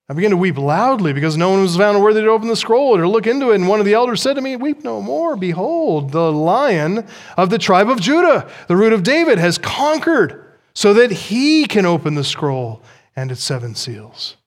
[0.09, 2.95] I began to weep loudly because no one was found worthy to open the scroll
[2.95, 3.55] or to look into it.
[3.55, 5.35] And one of the elders said to me, Weep no more.
[5.35, 10.93] Behold, the lion of the tribe of Judah, the root of David, has conquered so
[10.93, 12.81] that he can open the scroll
[13.17, 14.37] and its seven seals.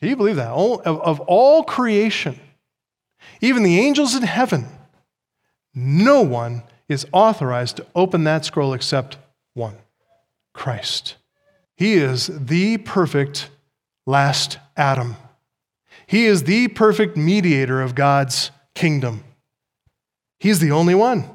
[0.00, 0.50] Can you believe that?
[0.50, 2.38] Of all creation,
[3.40, 4.66] even the angels in heaven,
[5.74, 9.16] no one is authorized to open that scroll except
[9.54, 9.76] one.
[10.52, 11.16] Christ.
[11.74, 13.48] He is the perfect
[14.06, 15.16] last Adam.
[16.06, 19.24] He is the perfect mediator of God's kingdom.
[20.38, 21.28] He's the only one.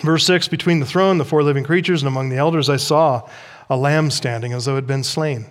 [0.00, 3.28] Verse 6 Between the throne, the four living creatures, and among the elders, I saw
[3.70, 5.46] a lamb standing as though it had been slain,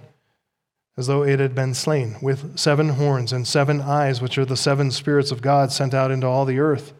[0.97, 4.57] as though it had been slain, with seven horns and seven eyes, which are the
[4.57, 6.93] seven spirits of God sent out into all the earth.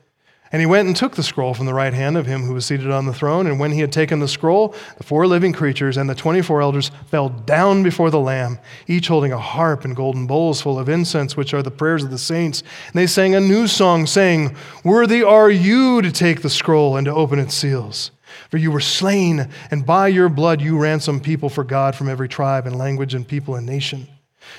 [0.52, 2.66] And he went and took the scroll from the right hand of him who was
[2.66, 3.48] seated on the throne.
[3.48, 6.92] And when he had taken the scroll, the four living creatures and the 24 elders
[7.08, 11.38] fell down before the Lamb, each holding a harp and golden bowls full of incense,
[11.38, 12.64] which are the prayers of the saints.
[12.88, 17.06] And they sang a new song, saying, Worthy are you to take the scroll and
[17.06, 18.12] to open its seals.
[18.50, 22.28] For you were slain, and by your blood you ransomed people for God from every
[22.28, 24.08] tribe and language and people and nation.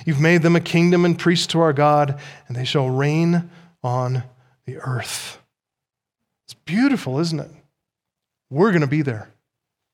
[0.07, 3.51] You've made them a kingdom and priests to our God, and they shall reign
[3.83, 4.23] on
[4.65, 5.42] the earth.
[6.53, 7.51] It's beautiful, isn't it?
[8.51, 9.31] We're going to be there.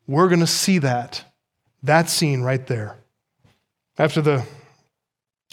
[0.08, 1.24] We're going to see that.
[1.84, 2.96] That scene right there.
[3.96, 4.44] After the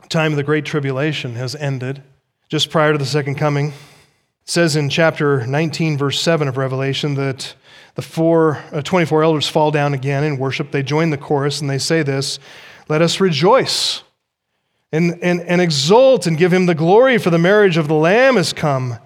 [0.09, 2.01] time of the Great Tribulation has ended,
[2.49, 3.73] just prior to the second coming,
[4.45, 7.53] says in chapter 19, verse 7 of Revelation, that
[7.93, 10.71] the four, uh, 24 elders fall down again in worship.
[10.71, 12.39] They join the chorus and they say this
[12.89, 14.01] Let us rejoice
[14.91, 18.37] and, and, and exult and give him the glory, for the marriage of the Lamb
[18.37, 18.97] has come,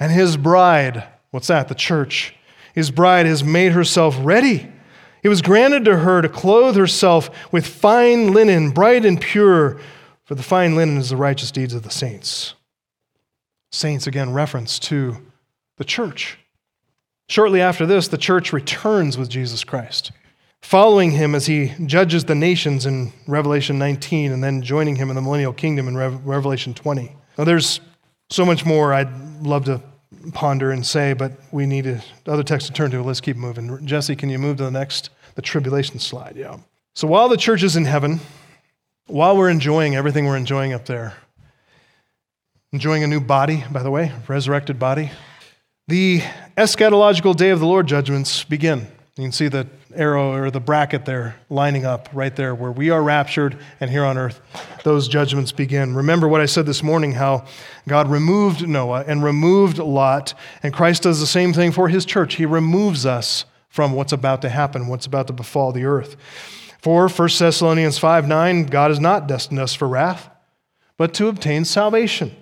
[0.00, 1.68] and his bride, what's that?
[1.68, 2.34] The church.
[2.74, 4.70] His bride has made herself ready.
[5.22, 9.80] It was granted to her to clothe herself with fine linen, bright and pure,
[10.24, 12.54] for the fine linen is the righteous deeds of the saints.
[13.72, 15.16] Saints, again, reference to
[15.76, 16.38] the church.
[17.28, 20.12] Shortly after this, the church returns with Jesus Christ,
[20.62, 25.16] following him as he judges the nations in Revelation 19 and then joining him in
[25.16, 27.14] the millennial kingdom in Revelation 20.
[27.36, 27.80] Now, there's
[28.30, 29.82] so much more I'd love to
[30.32, 33.02] ponder and say, but we need a, other text to turn to.
[33.02, 33.84] Let's keep moving.
[33.86, 36.34] Jesse, can you move to the next, the tribulation slide?
[36.36, 36.58] Yeah.
[36.94, 38.20] So while the church is in heaven,
[39.06, 41.14] while we're enjoying everything we're enjoying up there,
[42.72, 45.10] enjoying a new body, by the way, resurrected body,
[45.86, 46.22] the
[46.56, 48.80] eschatological day of the Lord judgments begin.
[49.16, 52.90] You can see the arrow or the bracket there lining up right there where we
[52.90, 54.40] are raptured and here on earth
[54.84, 55.94] those judgments begin.
[55.94, 57.44] Remember what I said this morning how
[57.86, 62.36] God removed Noah and removed Lot, and Christ does the same thing for his church.
[62.36, 66.16] He removes us from what's about to happen, what's about to befall the earth.
[66.80, 70.30] For 1 Thessalonians 5 9, God has not destined us for wrath,
[70.96, 72.34] but to obtain salvation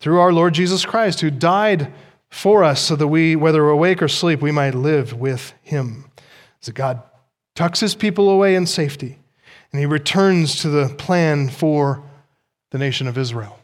[0.00, 1.92] through our Lord Jesus Christ, who died
[2.30, 6.10] for us so that we, whether awake or asleep, we might live with him.
[6.64, 7.02] So God
[7.54, 9.18] tucks his people away in safety,
[9.70, 12.02] and he returns to the plan for
[12.70, 13.58] the nation of Israel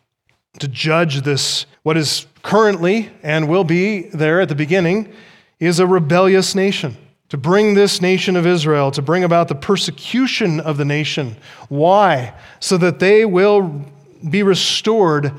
[0.59, 5.12] to judge this, what is currently and will be there at the beginning,
[5.59, 6.96] is a rebellious nation.
[7.28, 11.36] To bring this nation of Israel, to bring about the persecution of the nation.
[11.68, 12.34] Why?
[12.59, 13.84] So that they will
[14.28, 15.32] be restored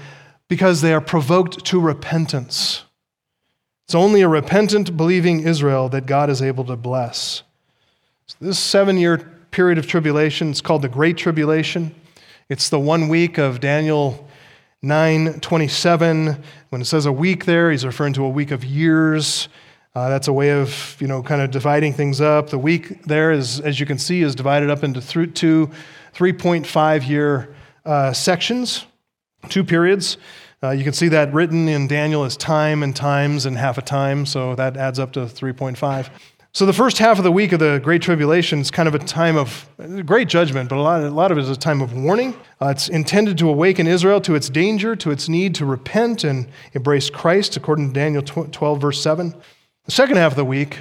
[0.47, 2.86] because they are provoked to repentance.
[3.86, 7.43] It's only a repentant, believing Israel that God is able to bless.
[8.40, 9.18] This seven year
[9.52, 11.94] period of tribulation is called the Great Tribulation.
[12.50, 14.28] It's the one week of Daniel
[14.84, 16.42] 9:27.
[16.70, 19.50] When it says a week there, he's referring to a week of years.
[19.94, 22.50] Uh, that's a way of, you know, kind of dividing things up.
[22.50, 25.70] The week there is, as you can see, is divided up into th- two
[26.14, 27.54] 3.5 year
[27.86, 28.86] uh, sections,
[29.50, 30.18] two periods.
[30.64, 33.82] Uh, you can see that written in Daniel as time and times and half a
[33.82, 36.10] time, so that adds up to 3.5.
[36.54, 38.99] So the first half of the week of the Great Tribulation is kind of a
[38.99, 39.70] time of
[40.06, 42.36] great judgment, but a lot, a lot of it is a time of warning.
[42.62, 46.49] Uh, it's intended to awaken Israel to its danger, to its need to repent and
[46.74, 49.34] embrace Christ, according to Daniel 12, verse 7.
[49.86, 50.80] The second half of the week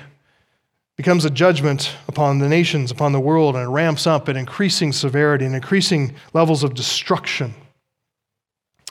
[0.97, 4.93] becomes a judgment upon the nations, upon the world, and it ramps up in increasing
[4.93, 7.55] severity and increasing levels of destruction.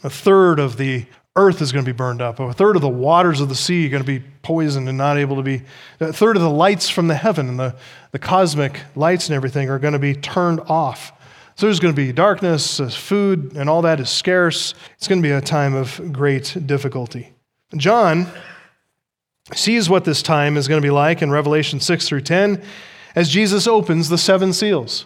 [0.02, 1.06] A third of the
[1.40, 2.40] earth is going to be burned up.
[2.40, 5.18] A third of the waters of the sea are going to be poisoned and not
[5.18, 5.62] able to be.
[6.00, 7.76] A third of the lights from the heaven and the,
[8.12, 11.12] the cosmic lights and everything are going to be turned off.
[11.56, 14.74] So there's going to be darkness, food, and all that is scarce.
[14.96, 17.34] It's going to be a time of great difficulty.
[17.76, 18.28] John
[19.54, 22.64] sees what this time is going to be like in Revelation 6 through 10
[23.16, 25.06] as Jesus opens the seven seals.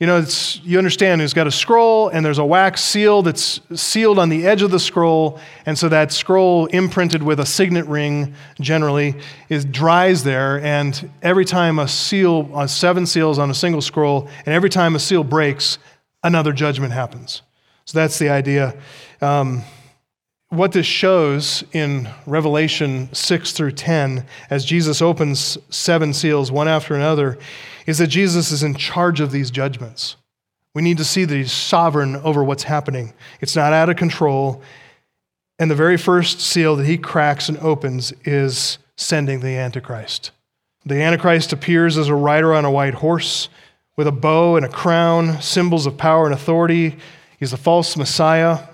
[0.00, 3.60] You know, it's, you understand it's got a scroll and there's a wax seal that's
[3.74, 5.38] sealed on the edge of the scroll.
[5.66, 9.14] And so that scroll, imprinted with a signet ring generally,
[9.50, 10.58] is dries there.
[10.62, 14.96] And every time a seal, uh, seven seals on a single scroll, and every time
[14.96, 15.76] a seal breaks,
[16.22, 17.42] another judgment happens.
[17.84, 18.80] So that's the idea.
[19.20, 19.64] Um,
[20.50, 26.94] what this shows in Revelation 6 through 10, as Jesus opens seven seals one after
[26.94, 27.38] another,
[27.86, 30.16] is that Jesus is in charge of these judgments.
[30.74, 33.12] We need to see that he's sovereign over what's happening.
[33.40, 34.60] It's not out of control.
[35.60, 40.32] And the very first seal that he cracks and opens is sending the Antichrist.
[40.84, 43.48] The Antichrist appears as a rider on a white horse
[43.96, 46.96] with a bow and a crown, symbols of power and authority.
[47.38, 48.66] He's a false Messiah.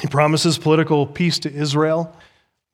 [0.00, 2.14] He promises political peace to Israel,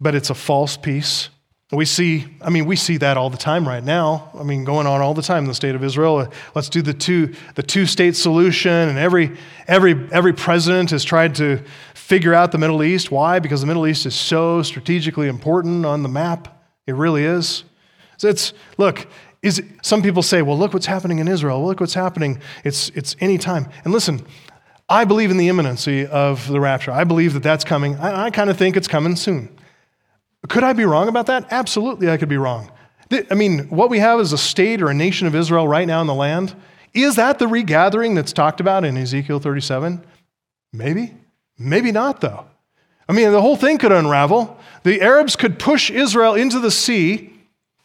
[0.00, 1.30] but it's a false peace.
[1.72, 4.30] We see, I mean, we see that all the time right now.
[4.38, 6.28] I mean, going on all the time in the state of Israel.
[6.54, 11.62] Let's do the two, the two-state solution, and every, every, every president has tried to
[11.94, 13.10] figure out the Middle East.
[13.10, 13.38] Why?
[13.38, 16.62] Because the Middle East is so strategically important on the map.
[16.86, 17.64] It really is.
[18.18, 19.06] So it's look.
[19.42, 21.64] Is some people say, well, look what's happening in Israel.
[21.66, 22.40] Look what's happening.
[22.62, 23.68] It's it's any time.
[23.84, 24.24] And listen,
[24.88, 26.90] I believe in the imminency of the rapture.
[26.90, 27.96] I believe that that's coming.
[27.96, 29.48] I, I kind of think it's coming soon.
[30.48, 31.46] Could I be wrong about that?
[31.50, 32.70] Absolutely, I could be wrong.
[33.30, 36.00] I mean, what we have is a state or a nation of Israel right now
[36.00, 36.54] in the land.
[36.92, 40.04] Is that the regathering that's talked about in Ezekiel 37?
[40.72, 41.14] Maybe.
[41.58, 42.46] Maybe not, though.
[43.08, 44.58] I mean, the whole thing could unravel.
[44.82, 47.32] The Arabs could push Israel into the sea,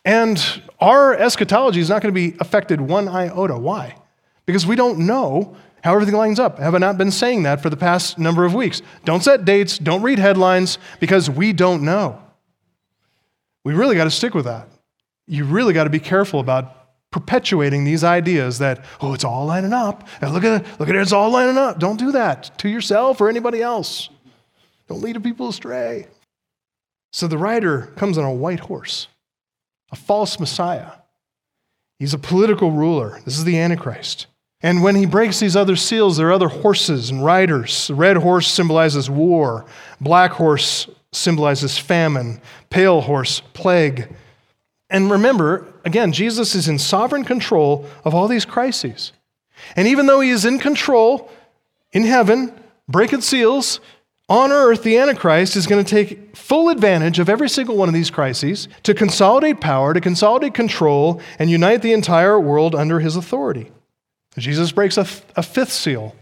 [0.05, 0.41] and
[0.79, 3.57] our eschatology is not going to be affected one iota.
[3.57, 3.95] Why?
[4.45, 6.59] Because we don't know how everything lines up.
[6.59, 8.81] Have I not been saying that for the past number of weeks?
[9.05, 12.21] Don't set dates, don't read headlines, because we don't know.
[13.63, 14.67] We really got to stick with that.
[15.27, 16.75] You really got to be careful about
[17.11, 20.07] perpetuating these ideas that, oh, it's all lining up.
[20.21, 21.79] And look at it, look at it, it's all lining up.
[21.79, 24.09] Don't do that to yourself or anybody else.
[24.87, 26.07] Don't lead people astray.
[27.11, 29.07] So the rider comes on a white horse,
[29.91, 30.91] a false Messiah.
[31.97, 33.19] He's a political ruler.
[33.25, 34.27] This is the Antichrist.
[34.61, 37.87] And when he breaks these other seals, there are other horses and riders.
[37.87, 39.65] The red horse symbolizes war,
[40.01, 44.09] black horse symbolizes famine, pale horse, plague.
[44.89, 49.13] And remember, again, Jesus is in sovereign control of all these crises.
[49.75, 51.31] And even though he is in control
[51.91, 52.53] in heaven,
[52.87, 53.79] breaking seals,
[54.27, 57.95] on earth, the Antichrist is going to take full advantage of every single one of
[57.95, 63.15] these crises to consolidate power, to consolidate control, and unite the entire world under his
[63.15, 63.71] authority.
[64.39, 66.15] Jesus breaks a, a fifth seal,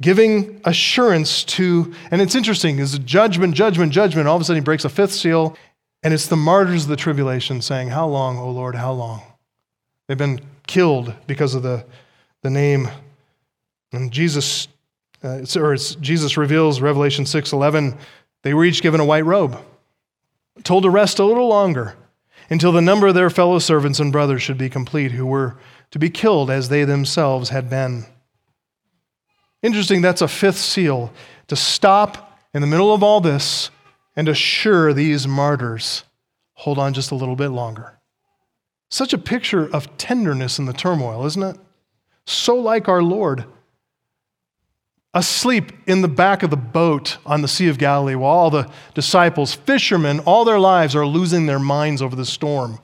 [0.00, 4.28] giving assurance to, and it's interesting, is judgment, judgment, judgment.
[4.28, 5.56] All of a sudden, he breaks a fifth seal,
[6.02, 9.22] and it's the martyrs of the tribulation saying, How long, O Lord, how long?
[10.06, 11.84] They've been killed because of the,
[12.42, 12.88] the name.
[13.92, 14.68] And Jesus
[15.24, 17.96] uh, or Jesus reveals, Revelation 6:11,
[18.42, 19.58] they were each given a white robe,
[20.62, 21.96] told to rest a little longer
[22.50, 25.56] until the number of their fellow servants and brothers should be complete, who were
[25.94, 28.04] to be killed as they themselves had been.
[29.62, 31.12] Interesting, that's a fifth seal
[31.46, 33.70] to stop in the middle of all this
[34.16, 36.02] and assure these martyrs
[36.54, 37.96] hold on just a little bit longer.
[38.90, 41.56] Such a picture of tenderness in the turmoil, isn't it?
[42.26, 43.44] So like our Lord
[45.14, 48.68] asleep in the back of the boat on the Sea of Galilee while all the
[48.94, 52.80] disciples, fishermen, all their lives are losing their minds over the storm.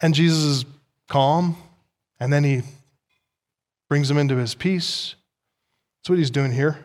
[0.00, 0.64] And Jesus is
[1.08, 1.56] calm,
[2.18, 2.62] and then he
[3.88, 5.14] brings them into his peace.
[5.98, 6.78] That's what he's doing here.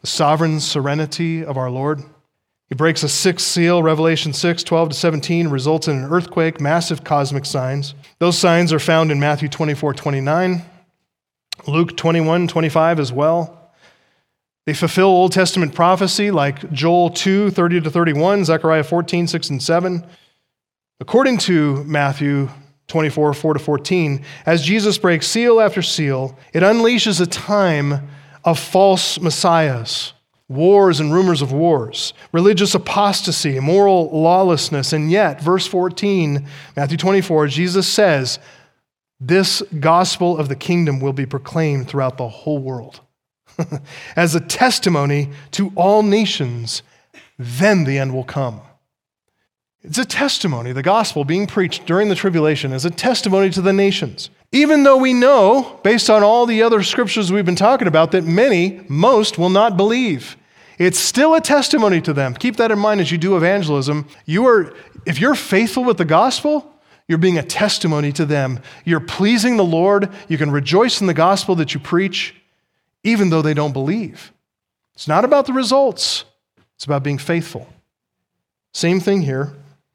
[0.00, 2.02] The sovereign serenity of our Lord.
[2.68, 7.04] He breaks a sixth seal, Revelation 6, 12 to 17, results in an earthquake, massive
[7.04, 7.94] cosmic signs.
[8.18, 10.62] Those signs are found in Matthew 24, 29,
[11.66, 13.70] Luke 21, 25 as well.
[14.66, 19.62] They fulfill Old Testament prophecy like Joel 2, 30 to 31, Zechariah 14, 6 and
[19.62, 20.06] 7.
[21.00, 22.48] According to Matthew
[22.88, 28.08] 24, 4 to 14, as Jesus breaks seal after seal, it unleashes a time
[28.44, 30.12] of false messiahs,
[30.48, 34.92] wars and rumors of wars, religious apostasy, moral lawlessness.
[34.92, 38.38] And yet, verse 14, Matthew 24, Jesus says,
[39.18, 43.00] This gospel of the kingdom will be proclaimed throughout the whole world.
[44.16, 46.82] as a testimony to all nations,
[47.38, 48.60] then the end will come.
[49.84, 53.72] It's a testimony, the gospel being preached during the tribulation is a testimony to the
[53.72, 54.30] nations.
[54.50, 58.24] Even though we know, based on all the other scriptures we've been talking about, that
[58.24, 60.38] many, most, will not believe.
[60.78, 62.32] It's still a testimony to them.
[62.32, 64.08] Keep that in mind as you do evangelism.
[64.24, 64.74] You are,
[65.04, 66.72] if you're faithful with the gospel,
[67.06, 68.60] you're being a testimony to them.
[68.86, 70.08] You're pleasing the Lord.
[70.28, 72.34] You can rejoice in the gospel that you preach
[73.02, 74.32] even though they don't believe.
[74.94, 76.24] It's not about the results,
[76.74, 77.68] it's about being faithful.
[78.72, 79.52] Same thing here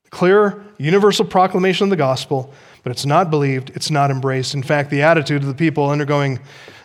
[0.09, 2.53] clear, universal proclamation of the gospel,
[2.83, 4.53] but it's not believed, it's not embraced.
[4.53, 6.39] In fact, the attitude of the people undergoing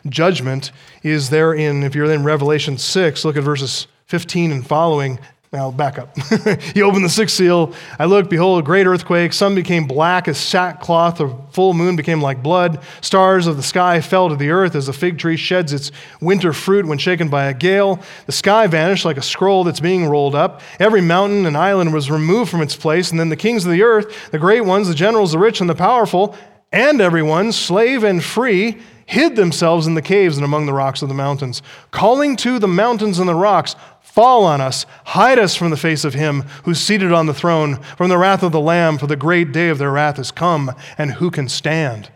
[0.09, 0.73] judgment
[1.03, 5.19] is there in, if you're in Revelation 6, look at verses 15 and following.
[5.55, 6.19] Now, back up.
[6.75, 7.73] he opened the sixth seal.
[7.97, 9.33] I looked, behold, a great earthquake.
[9.33, 11.19] Sun became black as sackcloth.
[11.19, 12.83] The full moon became like blood.
[13.03, 16.53] Stars of the sky fell to the earth as a fig tree sheds its winter
[16.53, 18.01] fruit when shaken by a gale.
[18.27, 20.61] The sky vanished like a scroll that's being rolled up.
[20.81, 23.13] Every mountain and island was removed from its place.
[23.13, 25.71] And then the kings of the earth, the great ones, the generals, the rich, and
[25.71, 26.35] the powerful,
[26.73, 31.09] and everyone, slave and free, hid themselves in the caves and among the rocks of
[31.09, 33.77] the mountains, calling to the mountains and the rocks,
[34.15, 37.83] Fall on us, hide us from the face of him who's seated on the throne,
[37.97, 40.71] from the wrath of the Lamb, for the great day of their wrath has come,
[40.97, 42.13] and who can stand?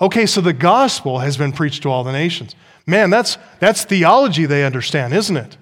[0.00, 2.54] Okay, so the gospel has been preached to all the nations.
[2.86, 5.58] Man, that's, that's theology they understand, isn't it?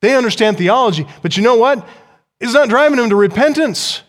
[0.00, 1.86] They understand theology, but you know what?
[2.40, 4.02] It's not driving them to repentance.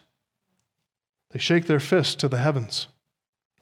[1.30, 2.88] They shake their fist to the heavens.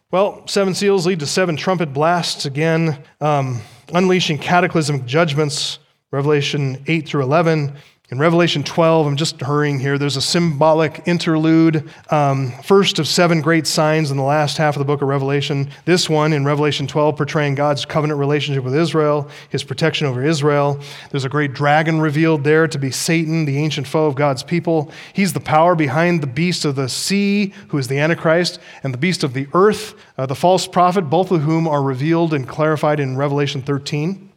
[0.10, 3.60] Well, seven seals lead to seven trumpet blasts again, um,
[3.94, 5.80] unleashing cataclysmic judgments
[6.12, 7.74] Revelation 8 through 11.
[8.12, 13.40] In Revelation 12, I'm just hurrying here, there's a symbolic interlude, um, first of seven
[13.40, 15.70] great signs in the last half of the book of Revelation.
[15.86, 20.80] This one in Revelation 12, portraying God's covenant relationship with Israel, his protection over Israel.
[21.12, 24.92] There's a great dragon revealed there to be Satan, the ancient foe of God's people.
[25.14, 28.98] He's the power behind the beast of the sea, who is the Antichrist, and the
[28.98, 33.00] beast of the earth, uh, the false prophet, both of whom are revealed and clarified
[33.00, 34.29] in Revelation 13.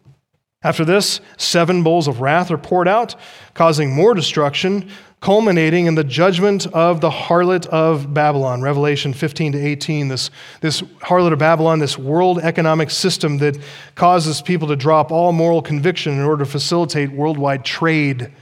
[0.65, 3.17] After this, seven bowls of wrath are poured out,
[3.55, 4.89] causing more destruction,
[5.21, 8.63] culminating in the judgment of the harlot of Babylon.
[8.63, 10.09] Revelation 15 to 18.
[10.09, 13.57] This, this harlot of Babylon, this world economic system that
[13.95, 18.33] causes people to drop all moral conviction in order to facilitate worldwide trade,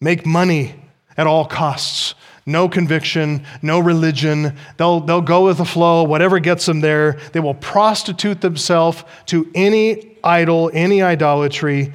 [0.00, 0.74] make money
[1.16, 2.14] at all costs.
[2.46, 4.56] No conviction, no religion.
[4.76, 7.18] They'll, they'll go with the flow, whatever gets them there.
[7.32, 11.92] They will prostitute themselves to any idol, any idolatry,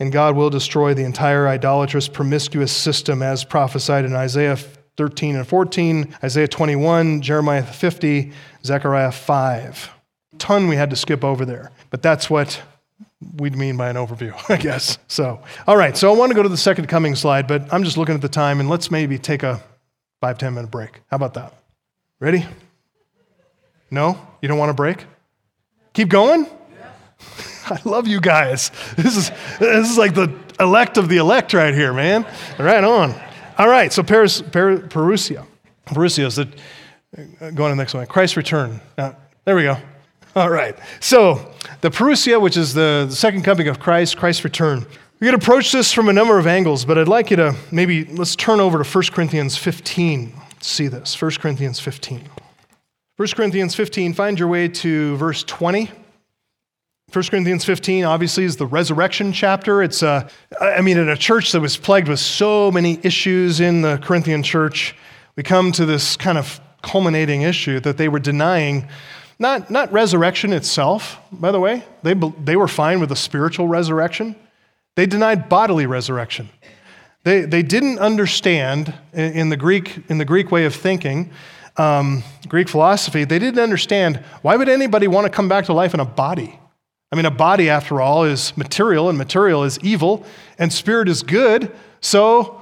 [0.00, 4.56] and God will destroy the entire idolatrous, promiscuous system as prophesied in Isaiah
[4.96, 8.32] 13 and 14, Isaiah 21, Jeremiah 50,
[8.64, 9.90] Zechariah 5.
[10.38, 12.62] Ton we had to skip over there, but that's what
[13.36, 14.98] we'd mean by an overview, I guess.
[15.08, 17.84] So, all right, so I want to go to the second coming slide, but I'm
[17.84, 19.60] just looking at the time and let's maybe take a
[20.20, 21.00] five ten minute break.
[21.10, 21.54] How about that?
[22.20, 22.46] Ready?
[23.90, 24.20] No?
[24.42, 25.04] You don't want a break?
[25.94, 26.46] Keep going?
[27.66, 28.70] I love you guys.
[28.96, 32.26] This is, this is like the elect of the elect right here, man.
[32.58, 33.14] Right on.
[33.58, 35.46] All right, so Paris, per, Parousia.
[35.86, 36.48] Parousia is the,
[37.40, 38.06] uh, go on to the next one.
[38.06, 38.80] Christ's return.
[38.96, 39.76] Now, there we go.
[40.38, 40.78] All right.
[41.00, 44.86] So the Parousia, which is the, the second coming of Christ, Christ's return.
[45.18, 48.04] We could approach this from a number of angles, but I'd like you to maybe
[48.04, 50.32] let's turn over to 1 Corinthians 15.
[50.60, 51.20] See this.
[51.20, 52.20] 1 Corinthians 15.
[53.16, 55.90] 1 Corinthians 15, find your way to verse 20.
[57.12, 59.82] 1 Corinthians 15 obviously is the resurrection chapter.
[59.82, 60.30] It's, a,
[60.60, 63.98] uh, I mean, in a church that was plagued with so many issues in the
[63.98, 64.94] Corinthian church,
[65.34, 68.86] we come to this kind of culminating issue that they were denying
[69.38, 71.84] not, not resurrection itself, by the way.
[72.02, 74.34] They, they were fine with a spiritual resurrection.
[74.96, 76.48] They denied bodily resurrection.
[77.24, 81.30] They, they didn't understand in the Greek, in the Greek way of thinking,
[81.76, 85.94] um, Greek philosophy, they didn't understand why would anybody want to come back to life
[85.94, 86.58] in a body?
[87.12, 90.26] I mean, a body, after all, is material, and material is evil,
[90.58, 91.74] and spirit is good.
[92.00, 92.60] So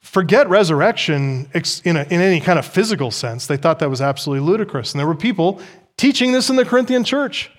[0.00, 1.50] forget resurrection
[1.84, 3.46] in, a, in any kind of physical sense.
[3.46, 4.92] They thought that was absolutely ludicrous.
[4.92, 5.60] And there were people
[5.96, 7.50] teaching this in the Corinthian church.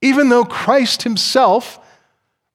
[0.00, 1.80] Even though Christ himself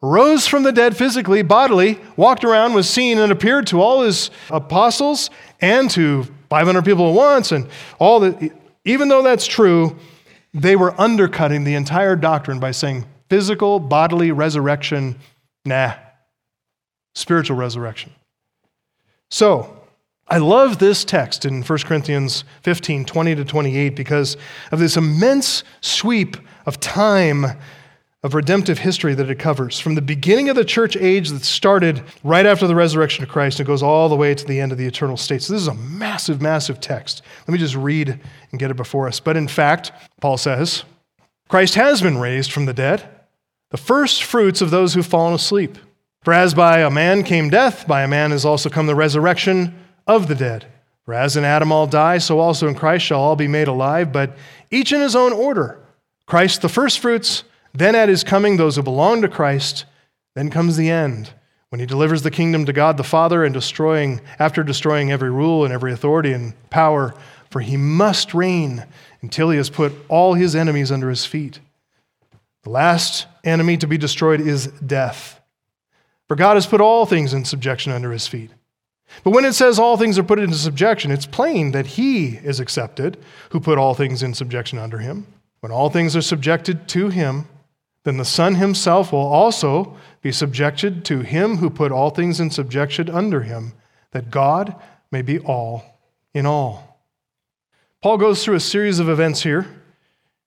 [0.01, 4.29] rose from the dead physically, bodily, walked around, was seen, and appeared to all his
[4.49, 5.29] apostles
[5.61, 7.67] and to 500 people at once, and
[7.99, 8.51] all that,
[8.85, 9.97] even though that's true,
[10.53, 15.15] they were undercutting the entire doctrine by saying physical, bodily resurrection,
[15.65, 15.93] nah,
[17.15, 18.11] spiritual resurrection.
[19.31, 19.82] So,
[20.27, 24.37] I love this text in 1 Corinthians 15 20 to 28 because
[24.71, 27.45] of this immense sweep of time
[28.23, 29.79] of redemptive history that it covers.
[29.79, 33.59] From the beginning of the church age that started right after the resurrection of Christ,
[33.59, 35.41] it goes all the way to the end of the eternal state.
[35.41, 37.21] So, this is a massive, massive text.
[37.45, 38.17] Let me just read
[38.51, 39.19] and get it before us.
[39.19, 40.85] But in fact, Paul says,
[41.49, 43.07] Christ has been raised from the dead,
[43.71, 45.77] the first fruits of those who've fallen asleep.
[46.23, 49.77] For as by a man came death, by a man has also come the resurrection
[50.07, 50.65] of the dead.
[51.05, 54.11] For as in Adam all die, so also in Christ shall all be made alive,
[54.11, 54.37] but
[54.71, 55.79] each in his own order.
[56.25, 57.43] Christ the firstfruits
[57.73, 59.85] then at his coming, those who belong to Christ,
[60.35, 61.33] then comes the end,
[61.69, 65.65] when he delivers the kingdom to God the Father and destroying, after destroying every rule
[65.65, 67.15] and every authority and power,
[67.49, 68.85] for he must reign
[69.21, 71.59] until he has put all his enemies under his feet.
[72.63, 75.41] The last enemy to be destroyed is death.
[76.27, 78.51] For God has put all things in subjection under his feet.
[79.23, 82.59] But when it says all things are put into subjection, it's plain that he is
[82.59, 83.17] accepted
[83.51, 85.27] who put all things in subjection under him.
[85.59, 87.47] When all things are subjected to him,
[88.03, 92.49] then the Son himself will also be subjected to him who put all things in
[92.49, 93.73] subjection under him,
[94.11, 94.75] that God
[95.11, 95.99] may be all
[96.33, 96.99] in all.
[98.01, 99.65] Paul goes through a series of events here.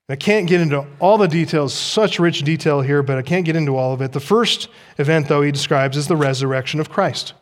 [0.09, 3.57] I can't get into all the details, such rich detail here, but I can't get
[3.57, 4.13] into all of it.
[4.13, 7.33] The first event, though, he describes is the resurrection of Christ.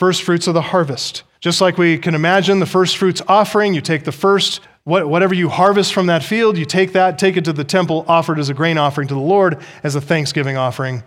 [0.00, 1.24] First fruits of the harvest.
[1.40, 5.50] Just like we can imagine the first fruits offering, you take the first whatever you
[5.50, 8.48] harvest from that field, you take that, take it to the temple, offer it as
[8.48, 11.02] a grain offering to the Lord, as a thanksgiving offering,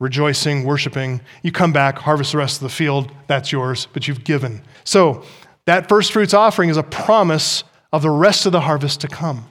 [0.00, 1.20] rejoicing, worshiping.
[1.44, 4.60] You come back, harvest the rest of the field, that's yours, but you've given.
[4.82, 5.22] So
[5.66, 7.62] that first fruits offering is a promise
[7.92, 9.46] of the rest of the harvest to come.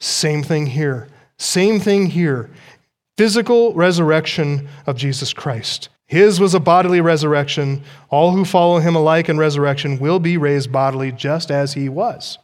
[0.00, 1.06] Same thing here.
[1.38, 2.50] Same thing here.
[3.16, 5.90] Physical resurrection of Jesus Christ.
[6.06, 7.82] His was a bodily resurrection.
[8.10, 12.38] All who follow him alike in resurrection will be raised bodily just as he was.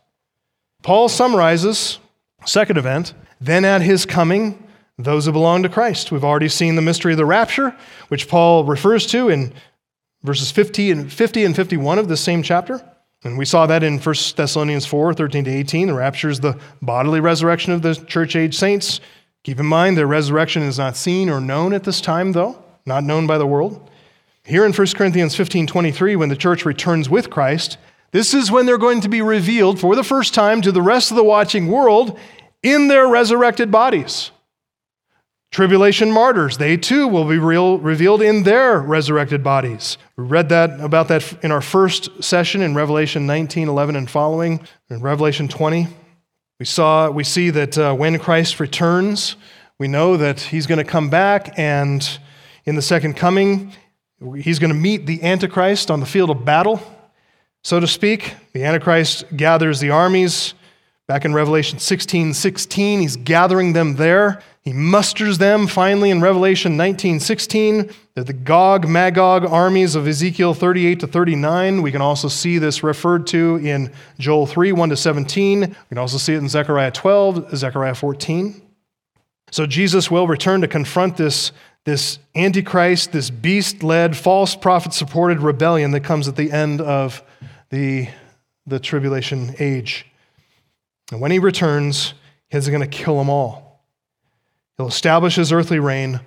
[0.82, 2.00] Paul summarizes
[2.44, 4.58] second event, then at his coming,
[4.98, 6.10] those who belong to Christ.
[6.10, 7.74] We've already seen the mystery of the rapture,
[8.08, 9.52] which Paul refers to in
[10.24, 12.84] verses 50 and 50 and 51 of the same chapter.
[13.24, 15.86] And we saw that in 1 Thessalonians 4, 13 to 18.
[15.86, 19.00] The rapture is the bodily resurrection of the church age saints.
[19.44, 23.04] Keep in mind, their resurrection is not seen or known at this time, though not
[23.04, 23.90] known by the world.
[24.44, 27.78] Here in 1 Corinthians 15 23, when the church returns with Christ,
[28.10, 31.10] this is when they're going to be revealed for the first time to the rest
[31.10, 32.18] of the watching world
[32.62, 34.30] in their resurrected bodies.
[35.52, 39.98] Tribulation martyrs, they too will be real, revealed in their resurrected bodies.
[40.16, 44.66] We read that about that in our first session in Revelation 19, 11, and following.
[44.88, 45.88] In Revelation 20,
[46.58, 49.36] we saw we see that uh, when Christ returns,
[49.78, 52.18] we know that he's going to come back and
[52.64, 53.72] in the second coming,
[54.36, 56.80] he's going to meet the Antichrist on the field of battle,
[57.62, 58.34] so to speak.
[58.52, 60.54] The Antichrist gathers the armies.
[61.08, 64.40] Back in Revelation 16 16, he's gathering them there.
[64.62, 67.90] He musters them finally in Revelation 19 16.
[68.14, 71.82] They're the Gog Magog armies of Ezekiel 38 to 39.
[71.82, 75.60] We can also see this referred to in Joel 3 1 to 17.
[75.60, 78.62] We can also see it in Zechariah 12, Zechariah 14.
[79.50, 81.50] So Jesus will return to confront this
[81.84, 87.22] this antichrist, this beast led, false prophet supported rebellion that comes at the end of
[87.70, 88.08] the,
[88.66, 90.06] the tribulation age.
[91.10, 92.14] And when he returns,
[92.50, 93.84] he's going to kill them all.
[94.76, 96.20] He'll establish his earthly reign,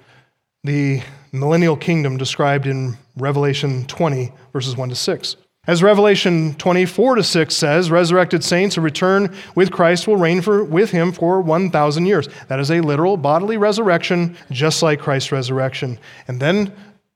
[0.64, 1.02] the
[1.32, 5.36] millennial kingdom described in Revelation 20, verses 1 to 6.
[5.68, 10.64] As Revelation 24 to 6 says, resurrected saints who return with Christ will reign for,
[10.64, 12.30] with him for 1,000 years.
[12.50, 15.98] That is a literal bodily resurrection, just like Christ's resurrection.
[16.28, 16.72] And then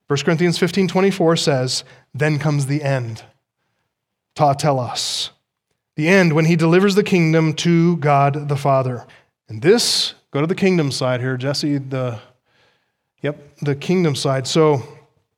[0.07, 1.83] 1 Corinthians 15 24 says,
[2.15, 3.23] Then comes the end.
[4.33, 5.29] Ta telos.
[5.95, 9.05] The end when he delivers the kingdom to God the Father.
[9.47, 12.19] And this, go to the kingdom side here, Jesse, the,
[13.21, 14.47] yep, the kingdom side.
[14.47, 14.81] So,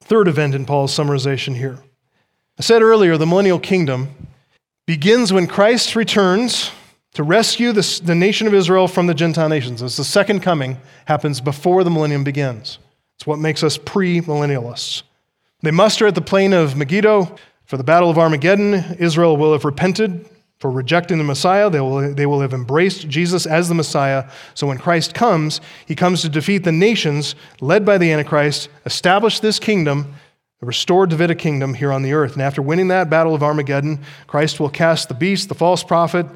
[0.01, 1.79] third event in Paul's summarization here.
[2.57, 4.09] I said earlier, the millennial kingdom
[4.85, 6.71] begins when Christ returns
[7.13, 9.81] to rescue the, the nation of Israel from the Gentile nations.
[9.81, 12.77] It's the second coming, happens before the millennium begins.
[13.17, 15.03] It's what makes us pre millennialists.
[15.61, 17.35] They muster at the plain of Megiddo
[17.65, 18.95] for the battle of Armageddon.
[18.99, 20.27] Israel will have repented
[20.59, 21.69] for rejecting the Messiah.
[21.69, 24.29] They will, they will have embraced Jesus as the Messiah.
[24.53, 29.39] So when Christ comes, he comes to defeat the nations led by the Antichrist, establish
[29.39, 30.13] this kingdom,
[30.61, 32.33] a restored Davidic kingdom here on the earth.
[32.33, 36.27] And after winning that battle of Armageddon, Christ will cast the beast, the false prophet,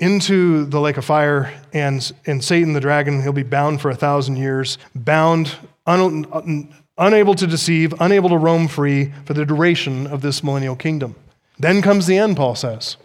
[0.00, 3.96] into the lake of fire, and, and Satan, the dragon, he'll be bound for a
[3.96, 10.20] thousand years, bound, un, unable to deceive, unable to roam free for the duration of
[10.20, 11.16] this millennial kingdom.
[11.58, 12.96] Then comes the end, Paul says,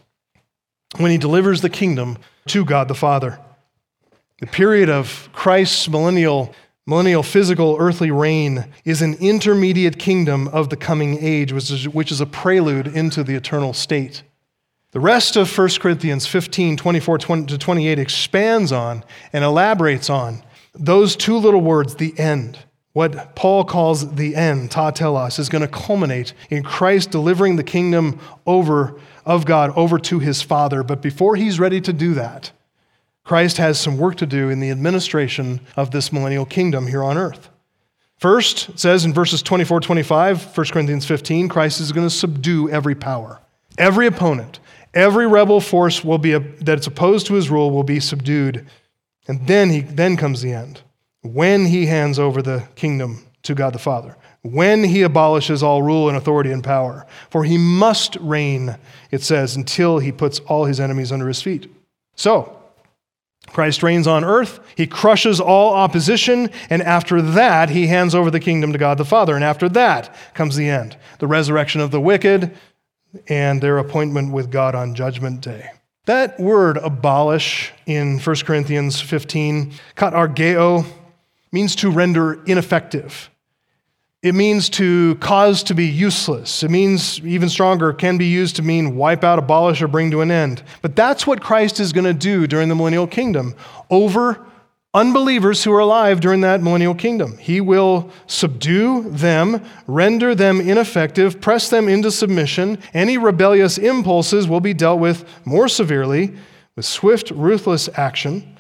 [0.98, 2.18] when he delivers the kingdom
[2.48, 3.40] to God the Father.
[4.40, 6.54] The period of Christ's millennial
[6.86, 12.12] millennial physical earthly reign is an intermediate kingdom of the coming age, which is, which
[12.12, 14.24] is a prelude into the eternal state.
[14.92, 20.44] The rest of 1 Corinthians 15 24 to 28 expands on and elaborates on
[20.76, 22.60] those two little words, the end.
[22.94, 27.64] What Paul calls the end, ta telos, is going to culminate in Christ delivering the
[27.64, 30.84] kingdom over of God over to his Father.
[30.84, 32.52] But before he's ready to do that,
[33.24, 37.18] Christ has some work to do in the administration of this millennial kingdom here on
[37.18, 37.50] earth.
[38.18, 42.70] First, it says in verses 24 25, 1 Corinthians 15, Christ is going to subdue
[42.70, 43.42] every power.
[43.78, 44.60] Every opponent,
[44.94, 48.66] every rebel force will be that's opposed to his rule will be subdued.
[49.28, 50.82] And then, he, then comes the end
[51.22, 56.10] when he hands over the kingdom to God the Father, when he abolishes all rule
[56.10, 57.06] and authority and power.
[57.30, 58.78] For he must reign,
[59.12, 61.74] it says, until he puts all his enemies under his feet.
[62.16, 62.63] So,
[63.54, 64.60] Christ reigns on earth.
[64.76, 66.50] He crushes all opposition.
[66.72, 69.36] And after that, he hands over the kingdom to God the Father.
[69.36, 72.54] And after that comes the end the resurrection of the wicked
[73.28, 75.70] and their appointment with God on Judgment Day.
[76.06, 80.86] That word abolish in 1 Corinthians 15, katargeo,
[81.52, 83.30] means to render ineffective.
[84.24, 86.64] It means to cause to be useless.
[86.64, 90.22] It means, even stronger, can be used to mean wipe out, abolish, or bring to
[90.22, 90.64] an end.
[90.82, 93.54] But that's what Christ is going to do during the millennial kingdom
[93.90, 94.46] over
[94.94, 97.38] unbelievers who are alive during that millennial kingdom.
[97.38, 102.78] He will subdue them, render them ineffective, press them into submission.
[102.94, 106.34] Any rebellious impulses will be dealt with more severely
[106.78, 108.58] with swift, ruthless action.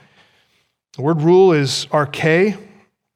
[0.97, 2.57] The word rule is arche,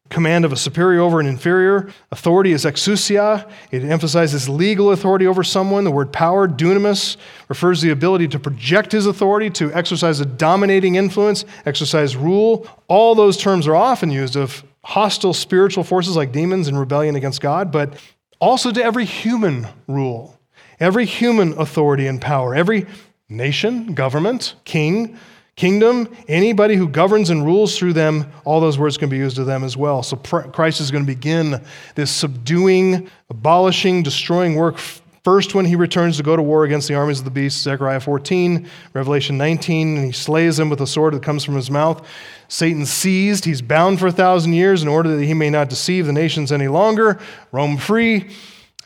[0.09, 1.89] command of a superior over an inferior.
[2.11, 3.49] Authority is exousia.
[3.71, 5.83] It emphasizes legal authority over someone.
[5.83, 7.17] The word power, dunamis,
[7.49, 12.67] refers to the ability to project his authority, to exercise a dominating influence, exercise rule.
[12.87, 17.41] All those terms are often used of hostile spiritual forces like demons and rebellion against
[17.41, 18.01] God, but
[18.39, 20.39] also to every human rule,
[20.79, 22.85] every human authority and power, every
[23.27, 25.17] nation, government, king,
[25.57, 29.43] Kingdom, anybody who governs and rules through them, all those words can be used to
[29.43, 30.03] them as well.
[30.03, 31.63] So Christ is going to begin
[31.95, 34.77] this subduing, abolishing, destroying work
[35.23, 37.99] first when he returns to go to war against the armies of the beast, Zechariah
[37.99, 42.07] 14, Revelation 19, and he slays them with a sword that comes from his mouth.
[42.49, 46.05] Satan seized, he's bound for a thousand years in order that he may not deceive
[46.05, 47.19] the nations any longer,
[47.51, 48.29] roam free.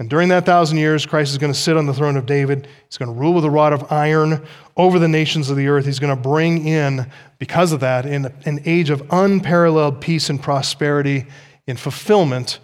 [0.02, 2.68] And during that thousand years, Christ is going to sit on the throne of David.
[2.88, 4.44] He's going to rule with a rod of iron
[4.76, 5.86] over the nations of the earth.
[5.86, 7.06] He's going to bring in,
[7.38, 11.28] because of that, in an age of unparalleled peace and prosperity
[11.68, 12.58] in fulfillment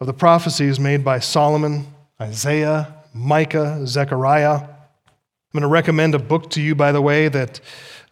[0.00, 1.86] of the prophecies made by Solomon,
[2.20, 4.54] Isaiah, Micah, Zechariah.
[4.56, 4.66] I'm
[5.52, 7.60] going to recommend a book to you, by the way, that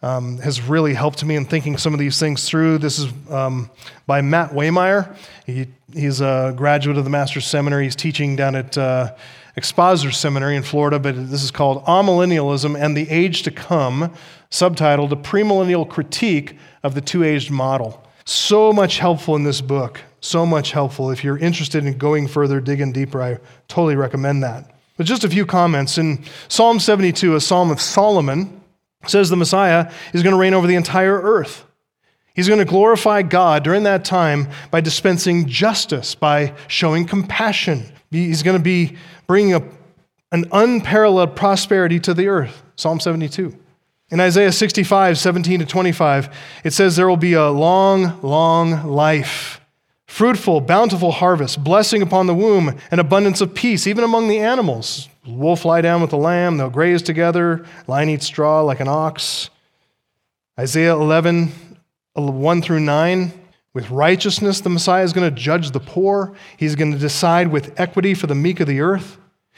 [0.01, 2.79] um, has really helped me in thinking some of these things through.
[2.79, 3.69] This is um,
[4.07, 5.15] by Matt Waymeyer.
[5.45, 7.83] He, he's a graduate of the Master's Seminary.
[7.83, 9.13] He's teaching down at uh,
[9.55, 14.13] Expositor Seminary in Florida, but this is called Amillennialism and the Age to Come,
[14.49, 18.03] subtitled A Premillennial Critique of the Two Aged Model.
[18.25, 20.01] So much helpful in this book.
[20.21, 21.11] So much helpful.
[21.11, 24.71] If you're interested in going further, digging deeper, I totally recommend that.
[24.97, 25.97] But just a few comments.
[25.97, 28.60] In Psalm 72, a psalm of Solomon,
[29.07, 31.65] says the Messiah is going to reign over the entire earth.
[32.33, 37.91] He's going to glorify God during that time by dispensing justice, by showing compassion.
[38.09, 38.95] He's going to be
[39.27, 39.63] bringing a,
[40.31, 42.63] an unparalleled prosperity to the earth.
[42.75, 43.57] Psalm 72.
[44.11, 49.61] In Isaiah 65, 17 to 25, it says there will be a long, long life,
[50.05, 55.07] fruitful, bountiful harvest, blessing upon the womb, and abundance of peace, even among the animals.
[55.25, 59.49] Wolf lie down with the lamb, they'll graze together, lion eats straw like an ox.
[60.59, 61.51] Isaiah 11,
[62.17, 63.31] uh, 1 through 9.
[63.73, 66.35] With righteousness, the Messiah is going to judge the poor.
[66.57, 69.17] He's going to decide with equity for the meek of the earth.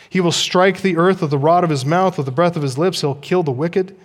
[0.10, 2.62] He will strike the earth with the rod of his mouth, with the breath of
[2.62, 3.98] his lips, he'll kill the wicked.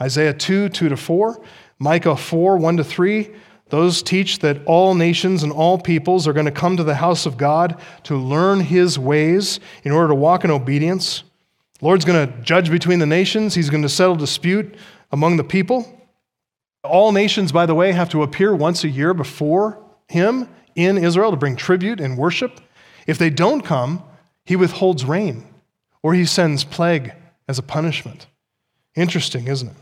[0.00, 1.40] Isaiah 2, 2 to 4.
[1.78, 3.30] Micah 4, 1 to 3.
[3.70, 7.26] Those teach that all nations and all peoples are going to come to the house
[7.26, 11.24] of God to learn his ways in order to walk in obedience.
[11.80, 14.76] Lord's going to judge between the nations, he's going to settle dispute
[15.12, 15.90] among the people.
[16.82, 21.30] All nations, by the way, have to appear once a year before him in Israel
[21.30, 22.60] to bring tribute and worship.
[23.06, 24.02] If they don't come,
[24.44, 25.46] he withholds rain
[26.02, 27.14] or he sends plague
[27.48, 28.26] as a punishment.
[28.94, 29.76] Interesting, isn't it?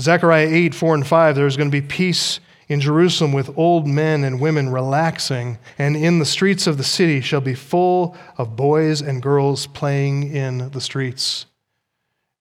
[0.00, 4.24] Zechariah 8, 4 and 5, there's going to be peace in Jerusalem with old men
[4.24, 9.00] and women relaxing, and in the streets of the city shall be full of boys
[9.00, 11.46] and girls playing in the streets.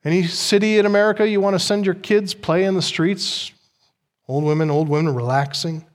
[0.04, 3.52] Any city in America you want to send your kids play in the streets?
[4.28, 5.86] Old women, old women relaxing.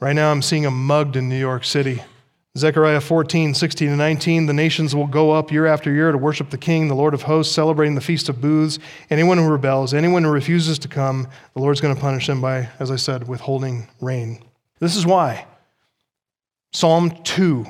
[0.00, 2.02] Right now I'm seeing them mugged in New York City.
[2.56, 6.50] Zechariah 14, 16 and 19, the nations will go up year after year to worship
[6.50, 8.78] the King, the Lord of hosts, celebrating the Feast of Booths.
[9.10, 12.68] Anyone who rebels, anyone who refuses to come, the Lord's going to punish them by,
[12.80, 14.42] as I said, withholding rain.
[14.80, 15.46] This is why.
[16.72, 17.66] Psalm 2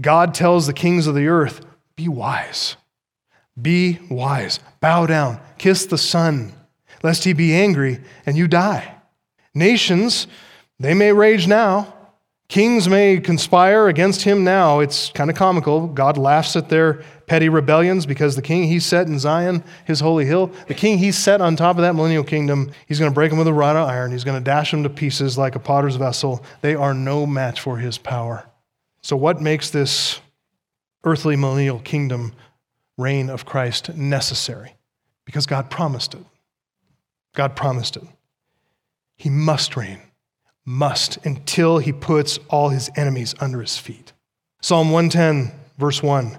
[0.00, 2.76] God tells the kings of the earth, Be wise.
[3.60, 4.58] Be wise.
[4.80, 5.40] Bow down.
[5.58, 6.52] Kiss the Son,
[7.02, 8.94] lest he be angry and you die.
[9.54, 10.26] Nations,
[10.78, 11.94] they may rage now
[12.50, 14.80] Kings may conspire against him now.
[14.80, 15.86] It's kind of comical.
[15.86, 20.26] God laughs at their petty rebellions because the king he set in Zion, his holy
[20.26, 23.30] hill, the king he set on top of that millennial kingdom, he's going to break
[23.30, 24.10] them with a rod of iron.
[24.10, 26.44] He's going to dash them to pieces like a potter's vessel.
[26.60, 28.44] They are no match for his power.
[29.00, 30.20] So, what makes this
[31.04, 32.32] earthly millennial kingdom
[32.98, 34.74] reign of Christ necessary?
[35.24, 36.24] Because God promised it.
[37.32, 38.02] God promised it.
[39.16, 40.00] He must reign
[40.70, 44.12] must until he puts all his enemies under his feet.
[44.62, 46.38] Psalm 110, verse 1.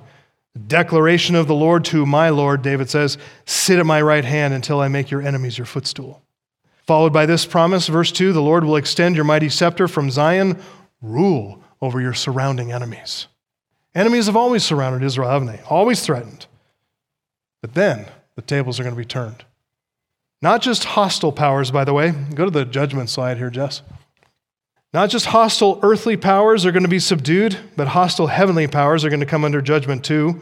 [0.67, 4.79] Declaration of the Lord to my Lord, David says, Sit at my right hand until
[4.79, 6.21] I make your enemies your footstool.
[6.87, 10.57] Followed by this promise, verse 2 The Lord will extend your mighty scepter from Zion,
[11.01, 13.27] rule over your surrounding enemies.
[13.93, 15.59] Enemies have always surrounded Israel, haven't they?
[15.69, 16.45] Always threatened.
[17.59, 19.43] But then the tables are going to be turned.
[20.41, 22.11] Not just hostile powers, by the way.
[22.33, 23.81] Go to the judgment slide here, Jess.
[24.93, 29.09] Not just hostile earthly powers are going to be subdued, but hostile heavenly powers are
[29.09, 30.41] going to come under judgment too.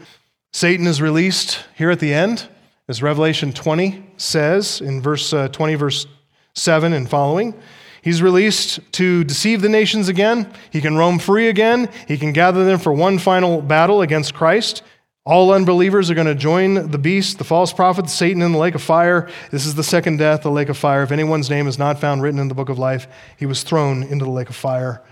[0.52, 2.48] Satan is released here at the end,
[2.88, 6.06] as Revelation 20 says in verse uh, 20, verse
[6.54, 7.54] 7 and following.
[8.02, 10.52] He's released to deceive the nations again.
[10.72, 11.88] He can roam free again.
[12.08, 14.82] He can gather them for one final battle against Christ.
[15.26, 18.74] All unbelievers are going to join the beast, the false prophet, Satan in the lake
[18.74, 19.28] of fire.
[19.50, 21.02] This is the second death, the lake of fire.
[21.02, 23.06] If anyone's name is not found written in the book of life,
[23.36, 25.02] he was thrown into the lake of fire.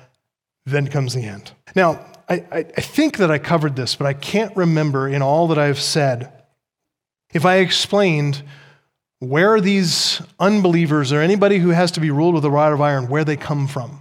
[0.65, 1.53] Then comes the end.
[1.75, 5.59] Now, I, I, think that I covered this, but I can't remember in all that
[5.59, 6.33] I've said
[7.33, 8.43] if I explained
[9.19, 13.09] where these unbelievers or anybody who has to be ruled with a rod of iron,
[13.09, 14.01] where they come from.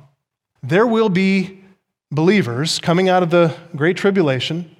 [0.61, 1.63] There will be
[2.11, 4.76] believers coming out of the Great Tribulation,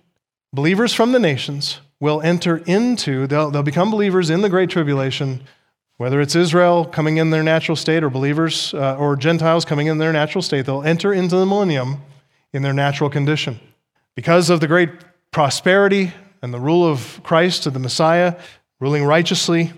[0.53, 5.41] believers from the nations will enter into, they'll, they'll become believers in the Great Tribulation,
[5.97, 9.97] whether it's Israel coming in their natural state or believers uh, or Gentiles coming in
[9.97, 11.97] their natural state, they'll enter into the millennium
[12.53, 13.59] in their natural condition.
[14.15, 14.89] Because of the great
[15.31, 18.35] prosperity and the rule of Christ, of the Messiah,
[18.79, 19.73] ruling righteously,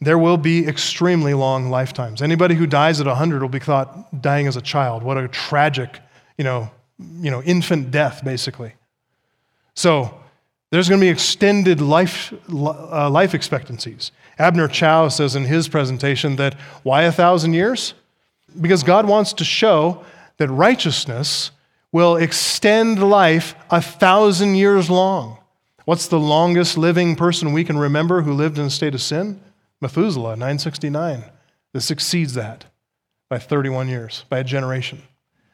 [0.00, 2.22] there will be extremely long lifetimes.
[2.22, 5.02] Anybody who dies at 100 will be thought dying as a child.
[5.02, 6.00] What a tragic,
[6.36, 6.70] you know,
[7.20, 8.74] you know, infant death, basically.
[9.78, 10.12] So
[10.72, 14.10] there's going to be extended life, uh, life expectancies.
[14.36, 17.94] Abner Chou says in his presentation that why a thousand years?
[18.60, 20.04] Because God wants to show
[20.38, 21.52] that righteousness
[21.92, 25.38] will extend life a thousand years long.
[25.84, 29.40] What's the longest living person we can remember who lived in a state of sin?
[29.80, 31.22] Methuselah, 969.
[31.72, 32.64] This exceeds that
[33.28, 35.02] by 31 years, by a generation.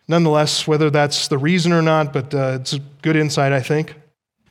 [0.09, 3.97] Nonetheless, whether that's the reason or not, but uh, it's a good insight, I think.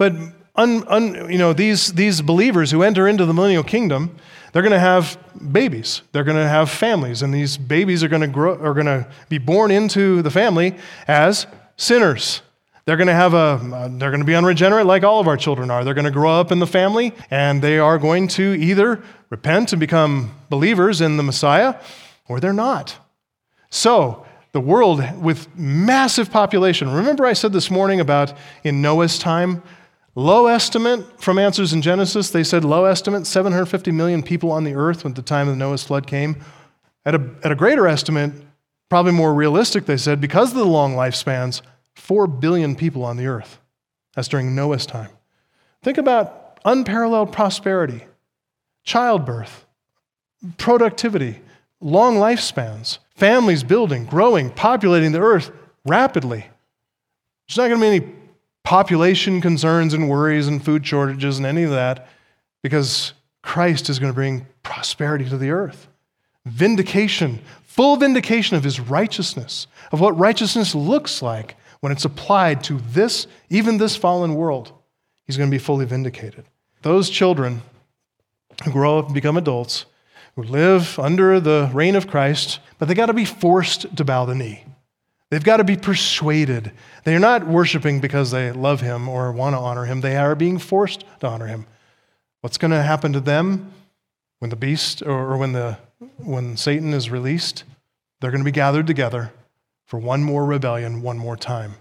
[0.03, 0.15] But
[0.57, 4.17] un, un, you know, these, these believers who enter into the millennial kingdom,
[4.51, 5.17] they're going to have
[5.53, 6.01] babies.
[6.11, 9.07] They're going to have families, and these babies are going to grow, are going to
[9.29, 10.75] be born into the family
[11.07, 11.47] as
[11.77, 12.41] sinners.
[12.83, 13.61] They're going to have a,
[13.97, 15.85] they're going to be unregenerate like all of our children are.
[15.85, 19.71] They're going to grow up in the family and they are going to either repent
[19.71, 21.75] and become believers in the Messiah
[22.27, 22.97] or they're not.
[23.69, 26.91] So, the world with massive population.
[26.91, 28.33] Remember, I said this morning about
[28.63, 29.63] in Noah's time,
[30.15, 34.75] low estimate from Answers in Genesis, they said low estimate 750 million people on the
[34.75, 36.43] earth when the time of the Noah's flood came.
[37.05, 38.31] At a, at a greater estimate,
[38.89, 41.61] probably more realistic, they said, because of the long lifespans,
[41.95, 43.59] 4 billion people on the earth.
[44.15, 45.09] That's during Noah's time.
[45.81, 48.05] Think about unparalleled prosperity,
[48.83, 49.65] childbirth,
[50.57, 51.41] productivity,
[51.81, 55.51] long lifespans, families building, growing, populating the earth
[55.85, 56.47] rapidly.
[57.47, 58.15] There's not going to be any
[58.63, 62.07] population concerns and worries and food shortages and any of that
[62.61, 65.87] because Christ is going to bring prosperity to the earth.
[66.45, 72.79] Vindication, full vindication of his righteousness, of what righteousness looks like when it's applied to
[72.91, 74.71] this, even this fallen world,
[75.25, 76.45] he's going to be fully vindicated.
[76.81, 77.61] Those children
[78.63, 79.85] who grow up and become adults,
[80.35, 84.25] who live under the reign of Christ, but they got to be forced to bow
[84.25, 84.63] the knee.
[85.33, 86.73] They've got to be persuaded.
[87.05, 90.01] They're not worshiping because they love him or want to honor him.
[90.01, 91.65] They are being forced to honor him.
[92.41, 93.73] What's going to happen to them
[94.37, 95.79] when the beast or when, the,
[96.17, 97.63] when Satan is released?
[98.21, 99.33] They're going to be gathered together
[99.87, 101.77] for one more rebellion, one more time.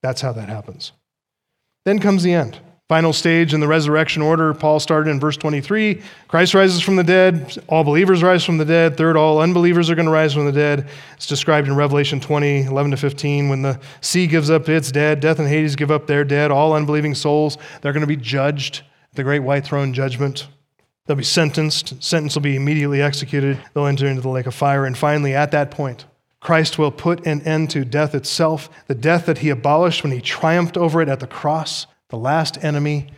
[0.00, 0.92] That's how that happens.
[1.84, 2.60] Then comes the end.
[2.90, 6.02] Final stage in the resurrection order, Paul started in verse 23.
[6.26, 7.56] Christ rises from the dead.
[7.68, 8.96] All believers rise from the dead.
[8.96, 10.88] Third, all unbelievers are going to rise from the dead.
[11.14, 13.48] It's described in Revelation 20, 11 to 15.
[13.48, 16.50] When the sea gives up its dead, death and Hades give up their dead.
[16.50, 18.78] All unbelieving souls, they're going to be judged.
[19.12, 20.48] At the great white throne judgment.
[21.06, 22.02] They'll be sentenced.
[22.02, 23.60] Sentence will be immediately executed.
[23.72, 24.84] They'll enter into the lake of fire.
[24.84, 26.06] And finally, at that point,
[26.40, 30.20] Christ will put an end to death itself, the death that he abolished when he
[30.20, 33.08] triumphed over it at the cross, the last enemy.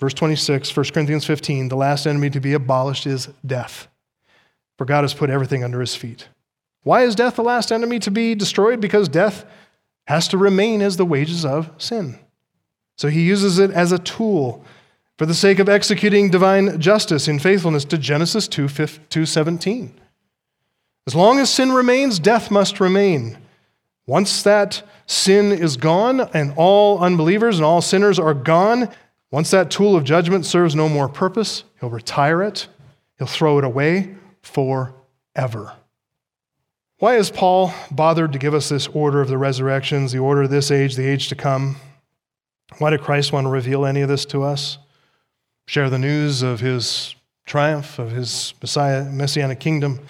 [0.00, 3.88] Verse 26, 1 Corinthians 15, the last enemy to be abolished is death.
[4.76, 6.28] For God has put everything under his feet.
[6.84, 8.80] Why is death the last enemy to be destroyed?
[8.80, 9.44] Because death
[10.06, 12.18] has to remain as the wages of sin.
[12.96, 14.64] So he uses it as a tool
[15.18, 18.68] for the sake of executing divine justice in faithfulness to Genesis 2,
[19.26, 20.00] 17.
[21.06, 23.36] As long as sin remains, death must remain.
[24.08, 28.88] Once that sin is gone and all unbelievers and all sinners are gone,
[29.30, 32.66] once that tool of judgment serves no more purpose, he'll retire it,
[33.18, 35.74] he'll throw it away forever.
[37.00, 40.50] Why has Paul bothered to give us this order of the resurrections, the order of
[40.50, 41.76] this age, the age to come?
[42.78, 44.78] Why did Christ want to reveal any of this to us?
[45.66, 50.00] Share the news of his triumph, of his Messiah, messianic kingdom.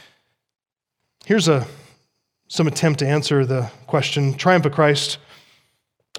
[1.27, 1.67] Here's a,
[2.49, 5.19] some attempt to answer the question Triumph of Christ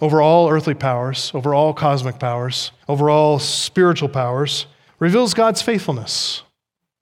[0.01, 4.65] over all earthly powers, over all cosmic powers, over all spiritual powers,
[4.99, 6.43] reveals God's faithfulness.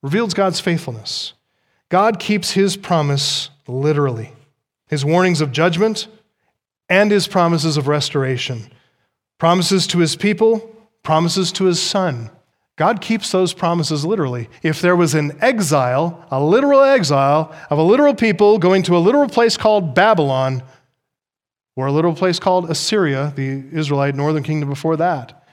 [0.02, 1.34] Reveals God's faithfulness.
[1.90, 4.32] God keeps his promise literally.
[4.88, 6.08] His warnings of judgment
[6.90, 8.72] and his promises of restoration.
[9.38, 12.30] Promises to his people, promises to his son.
[12.78, 14.50] God keeps those promises literally.
[14.62, 19.00] If there was an exile, a literal exile of a literal people going to a
[19.00, 20.64] literal place called Babylon,
[21.76, 25.44] or a literal place called Assyria, the Israelite northern kingdom before that,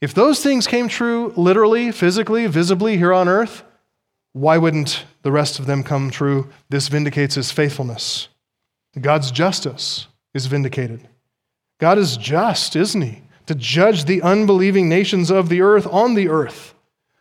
[0.00, 3.62] if those things came true literally, physically, visibly here on earth,
[4.32, 6.50] why wouldn't the rest of them come true?
[6.70, 8.28] This vindicates his faithfulness.
[9.00, 11.06] God's justice is vindicated.
[11.78, 13.21] God is just, isn't he?
[13.46, 16.74] To judge the unbelieving nations of the earth on the earth.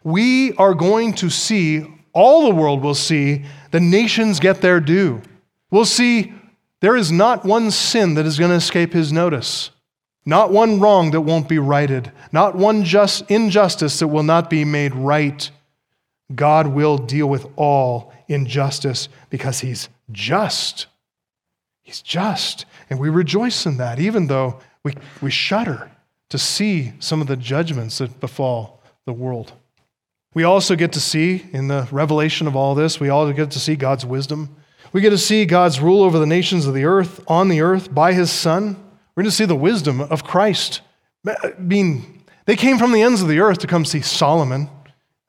[0.03, 5.21] We are going to see, all the world will see, the nations get their due.
[5.69, 6.33] We'll see
[6.79, 9.69] there is not one sin that is going to escape his notice,
[10.25, 14.65] not one wrong that won't be righted, not one just injustice that will not be
[14.65, 15.49] made right.
[16.33, 20.87] God will deal with all injustice because he's just.
[21.83, 22.65] He's just.
[22.89, 25.90] And we rejoice in that, even though we, we shudder
[26.31, 29.51] to see some of the judgments that befall the world.
[30.33, 33.59] We also get to see in the revelation of all this, we all get to
[33.59, 34.55] see God's wisdom.
[34.93, 37.93] We get to see God's rule over the nations of the earth, on the earth,
[37.93, 38.77] by his Son.
[39.13, 40.79] We're going to see the wisdom of Christ.
[41.27, 44.69] I mean, they came from the ends of the earth to come see Solomon,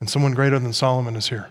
[0.01, 1.49] and someone greater than Solomon is here.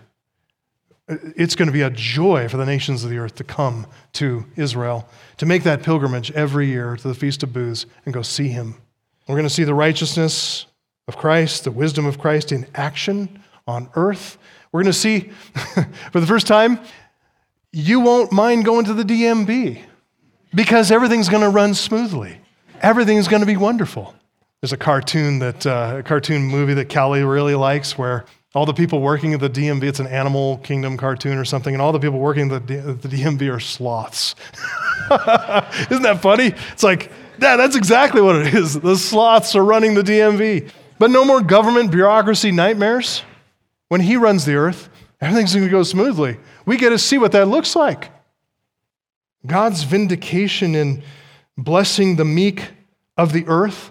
[1.08, 4.46] It's going to be a joy for the nations of the earth to come to
[4.56, 8.48] Israel, to make that pilgrimage every year to the Feast of Booths and go see
[8.48, 8.76] him.
[9.32, 10.66] We're going to see the righteousness
[11.08, 14.36] of Christ, the wisdom of Christ in action on earth.
[14.70, 15.20] We're going to see,
[16.12, 16.78] for the first time,
[17.72, 19.80] you won't mind going to the DMV
[20.54, 22.42] because everything's going to run smoothly.
[22.82, 24.14] Everything's going to be wonderful.
[24.60, 28.74] There's a cartoon that uh, a cartoon movie that Callie really likes where all the
[28.74, 32.00] people working at the DMV, it's an animal kingdom cartoon or something, and all the
[32.00, 34.34] people working at the DMV are sloths.
[35.90, 36.52] Isn't that funny?
[36.72, 37.10] It's like,
[37.42, 38.78] yeah, that's exactly what it is.
[38.80, 40.70] The sloths are running the DMV.
[40.98, 43.22] But no more government bureaucracy nightmares.
[43.88, 44.88] When he runs the earth,
[45.20, 46.38] everything's going to go smoothly.
[46.64, 48.10] We get to see what that looks like.
[49.44, 51.02] God's vindication in
[51.58, 52.70] blessing the meek
[53.16, 53.90] of the earth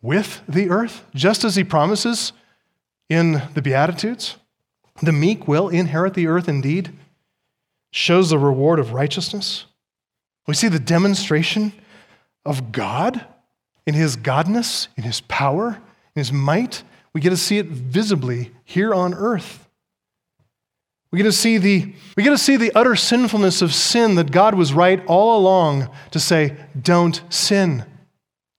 [0.00, 2.32] with the earth, just as he promises
[3.08, 4.36] in the Beatitudes.
[5.02, 6.92] The meek will inherit the earth indeed,
[7.90, 9.66] shows the reward of righteousness.
[10.46, 11.72] We see the demonstration
[12.44, 13.24] of God
[13.86, 15.80] in his godness, in his power,
[16.14, 16.82] in his might.
[17.12, 19.68] We get to see it visibly here on earth.
[21.10, 24.32] We get to see the, we get to see the utter sinfulness of sin that
[24.32, 27.84] God was right all along to say, don't sin.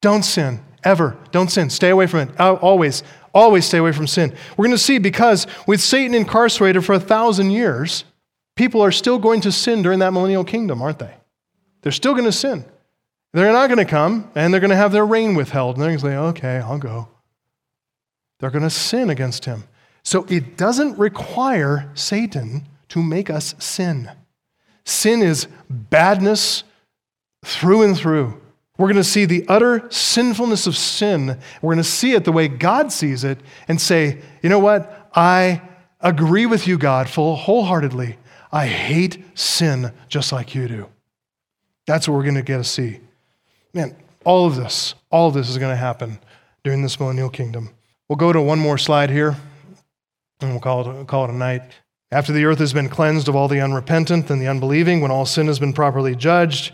[0.02, 1.18] Don't sin, ever.
[1.32, 1.72] Don't sin.
[1.72, 2.40] Stay away from it.
[2.40, 3.02] Always,
[3.34, 4.36] always stay away from sin.
[4.56, 8.04] We're going to see because with Satan incarcerated for a thousand years,
[8.56, 11.14] people are still going to sin during that millennial kingdom, aren't they?
[11.82, 12.66] They're still going to sin.
[13.34, 15.76] They're not going to come and they're going to have their rain withheld.
[15.76, 17.08] And they're going to say, okay, I'll go.
[18.40, 19.64] They're going to sin against him.
[20.04, 24.12] So it doesn't require Satan to make us sin.
[24.86, 26.64] Sin is badness
[27.44, 28.40] through and through.
[28.78, 31.40] We're going to see the utter sinfulness of sin.
[31.62, 35.10] We're going to see it the way God sees it and say, you know what?
[35.16, 35.62] I
[36.02, 38.18] agree with you, God, full wholeheartedly.
[38.52, 40.90] I hate sin just like you do.
[41.86, 43.00] That's what we're going to get to see.
[43.74, 46.20] Man, all of this, all of this is going to happen
[46.64, 47.72] during this millennial kingdom.
[48.08, 49.36] We'll go to one more slide here,
[50.40, 51.64] and we'll call it, call it a night.
[52.12, 55.26] After the earth has been cleansed of all the unrepentant and the unbelieving, when all
[55.26, 56.72] sin has been properly judged,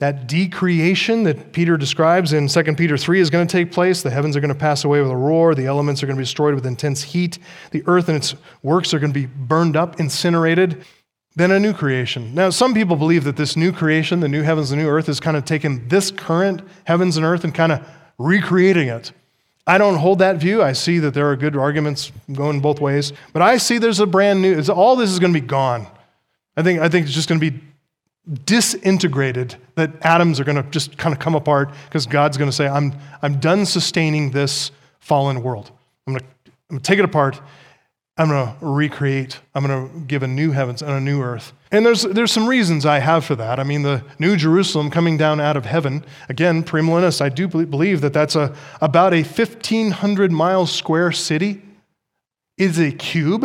[0.00, 4.02] that decreation that Peter describes in 2 Peter 3 is going to take place.
[4.02, 5.54] The heavens are going to pass away with a roar.
[5.54, 7.38] The elements are going to be destroyed with intense heat.
[7.70, 8.34] The earth and its
[8.64, 10.84] works are going to be burned up, incinerated.
[11.34, 12.34] Then a new creation.
[12.34, 15.18] Now, some people believe that this new creation, the new heavens and new earth, is
[15.18, 19.12] kind of taking this current heavens and earth and kind of recreating it.
[19.66, 20.62] I don't hold that view.
[20.62, 24.06] I see that there are good arguments going both ways, but I see there's a
[24.06, 24.60] brand new.
[24.64, 25.86] All this is going to be gone.
[26.56, 26.80] I think.
[26.80, 27.60] I think it's just going to be
[28.44, 29.56] disintegrated.
[29.76, 32.66] That atoms are going to just kind of come apart because God's going to say,
[32.66, 32.92] "I'm
[33.22, 35.70] I'm done sustaining this fallen world.
[36.06, 37.40] I'm going to, I'm going to take it apart
[38.18, 39.40] I'm going to recreate.
[39.54, 41.52] I'm going to give a new heavens and a new earth.
[41.70, 43.58] And there's, there's some reasons I have for that.
[43.58, 48.02] I mean, the New Jerusalem coming down out of heaven, again, premillennialists, I do believe
[48.02, 51.62] that that's a, about a 1,500 mile square city.
[52.58, 53.42] Is a cube,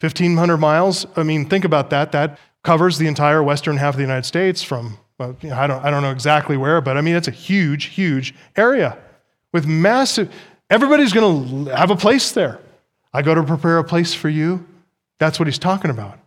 [0.00, 1.06] 1,500 miles.
[1.16, 2.10] I mean, think about that.
[2.10, 5.68] That covers the entire western half of the United States from, well, you know, I,
[5.68, 8.98] don't, I don't know exactly where, but I mean, it's a huge, huge area
[9.52, 10.32] with massive,
[10.70, 12.58] everybody's going to have a place there.
[13.12, 14.66] I go to prepare a place for you.
[15.18, 16.18] That's what he's talking about.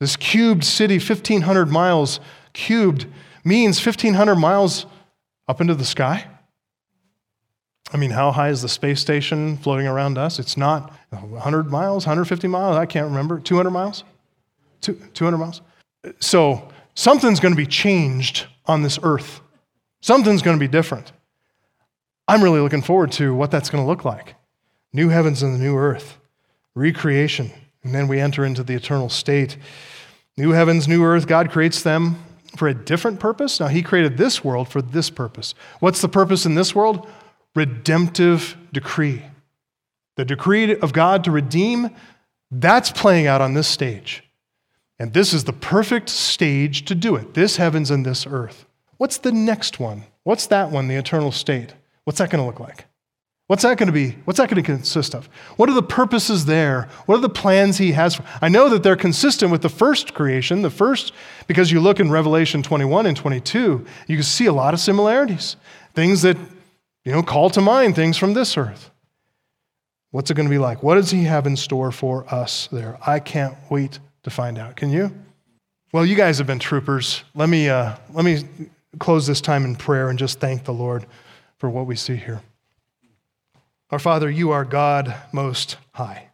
[0.00, 2.20] This cubed city, 1,500 miles
[2.52, 3.06] cubed,
[3.44, 4.86] means 1,500 miles
[5.46, 6.26] up into the sky.
[7.92, 10.38] I mean, how high is the space station floating around us?
[10.38, 13.40] It's not 100 miles, 150 miles, I can't remember.
[13.40, 14.04] 200 miles?
[14.80, 15.60] 200 miles?
[16.20, 19.40] So something's going to be changed on this earth.
[20.02, 21.12] Something's going to be different.
[22.28, 24.34] I'm really looking forward to what that's going to look like.
[24.92, 26.18] New heavens and the new earth,
[26.74, 27.50] recreation,
[27.82, 29.56] and then we enter into the eternal state.
[30.36, 32.22] New heavens, new earth, God creates them
[32.56, 33.60] for a different purpose.
[33.60, 35.54] Now, He created this world for this purpose.
[35.78, 37.08] What's the purpose in this world?
[37.54, 39.22] redemptive decree.
[40.16, 41.90] The decree of God to redeem,
[42.50, 44.24] that's playing out on this stage.
[44.98, 48.66] And this is the perfect stage to do it this heavens and this earth.
[48.98, 50.04] What's the next one?
[50.24, 51.72] What's that one, the eternal state?
[52.04, 52.84] What's that going to look like?
[53.50, 54.10] What's that going to be?
[54.26, 55.26] What's that going to consist of?
[55.56, 56.88] What are the purposes there?
[57.06, 58.14] What are the plans he has?
[58.14, 58.24] For?
[58.40, 61.12] I know that they're consistent with the first creation, the first,
[61.48, 65.56] because you look in Revelation 21 and 22, you can see a lot of similarities.
[65.94, 66.36] Things that
[67.04, 68.92] you know, call to mind things from this earth.
[70.12, 70.84] What's it going to be like?
[70.84, 72.98] What does he have in store for us there?
[73.04, 74.76] I can't wait to find out.
[74.76, 75.12] Can you?
[75.92, 77.24] Well, you guys have been troopers.
[77.34, 78.44] Let me, uh, let me
[79.00, 81.04] close this time in prayer and just thank the Lord
[81.58, 82.42] for what we see here.
[83.90, 86.28] Our Father, you are God most high.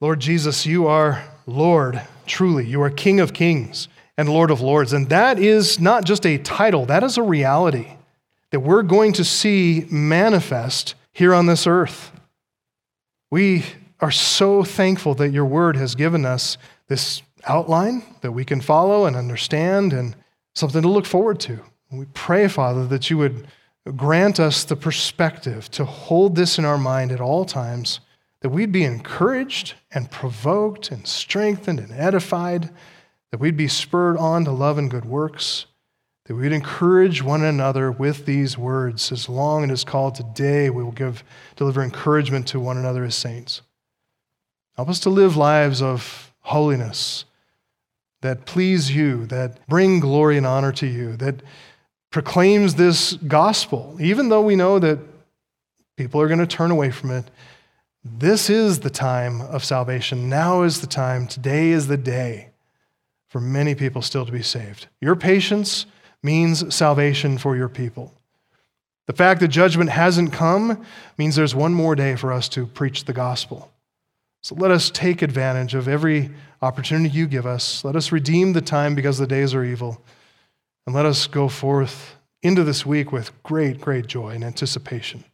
[0.00, 2.66] Lord Jesus, you are Lord, truly.
[2.66, 3.88] You are King of kings
[4.18, 4.92] and Lord of lords.
[4.92, 7.96] And that is not just a title, that is a reality
[8.50, 12.12] that we're going to see manifest here on this earth.
[13.30, 13.64] We
[14.00, 16.58] are so thankful that your word has given us
[16.88, 20.14] this outline that we can follow and understand and
[20.54, 21.60] something to look forward to.
[21.90, 23.46] We pray, Father, that you would
[23.90, 28.00] grant us the perspective to hold this in our mind at all times,
[28.40, 32.70] that we'd be encouraged and provoked and strengthened and edified,
[33.30, 35.66] that we'd be spurred on to love and good works
[36.24, 39.10] that we would encourage one another with these words.
[39.10, 41.24] As long as called today, we will give,
[41.56, 43.62] deliver encouragement to one another as saints.
[44.76, 47.24] Help us to live lives of holiness
[48.20, 51.42] that please you, that bring glory and honor to you, that
[52.12, 54.98] proclaims this gospel, even though we know that
[55.96, 57.24] people are going to turn away from it.
[58.04, 60.28] This is the time of salvation.
[60.28, 61.26] Now is the time.
[61.26, 62.50] Today is the day
[63.28, 64.88] for many people still to be saved.
[65.00, 65.86] Your patience
[66.22, 68.12] means salvation for your people.
[69.06, 70.84] The fact that judgment hasn't come
[71.16, 73.70] means there's one more day for us to preach the gospel.
[74.42, 76.30] So let us take advantage of every
[76.60, 77.84] opportunity you give us.
[77.84, 80.02] Let us redeem the time because the days are evil.
[80.86, 85.24] And let us go forth into this week with great, great joy and anticipation.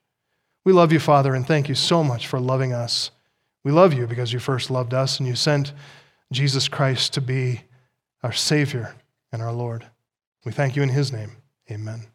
[0.64, 3.10] We love you, Father, and thank you so much for loving us.
[3.64, 5.72] We love you because you first loved us and you sent
[6.32, 7.62] Jesus Christ to be
[8.22, 8.94] our Savior
[9.32, 9.86] and our Lord.
[10.44, 11.32] We thank you in his name.
[11.70, 12.08] Amen.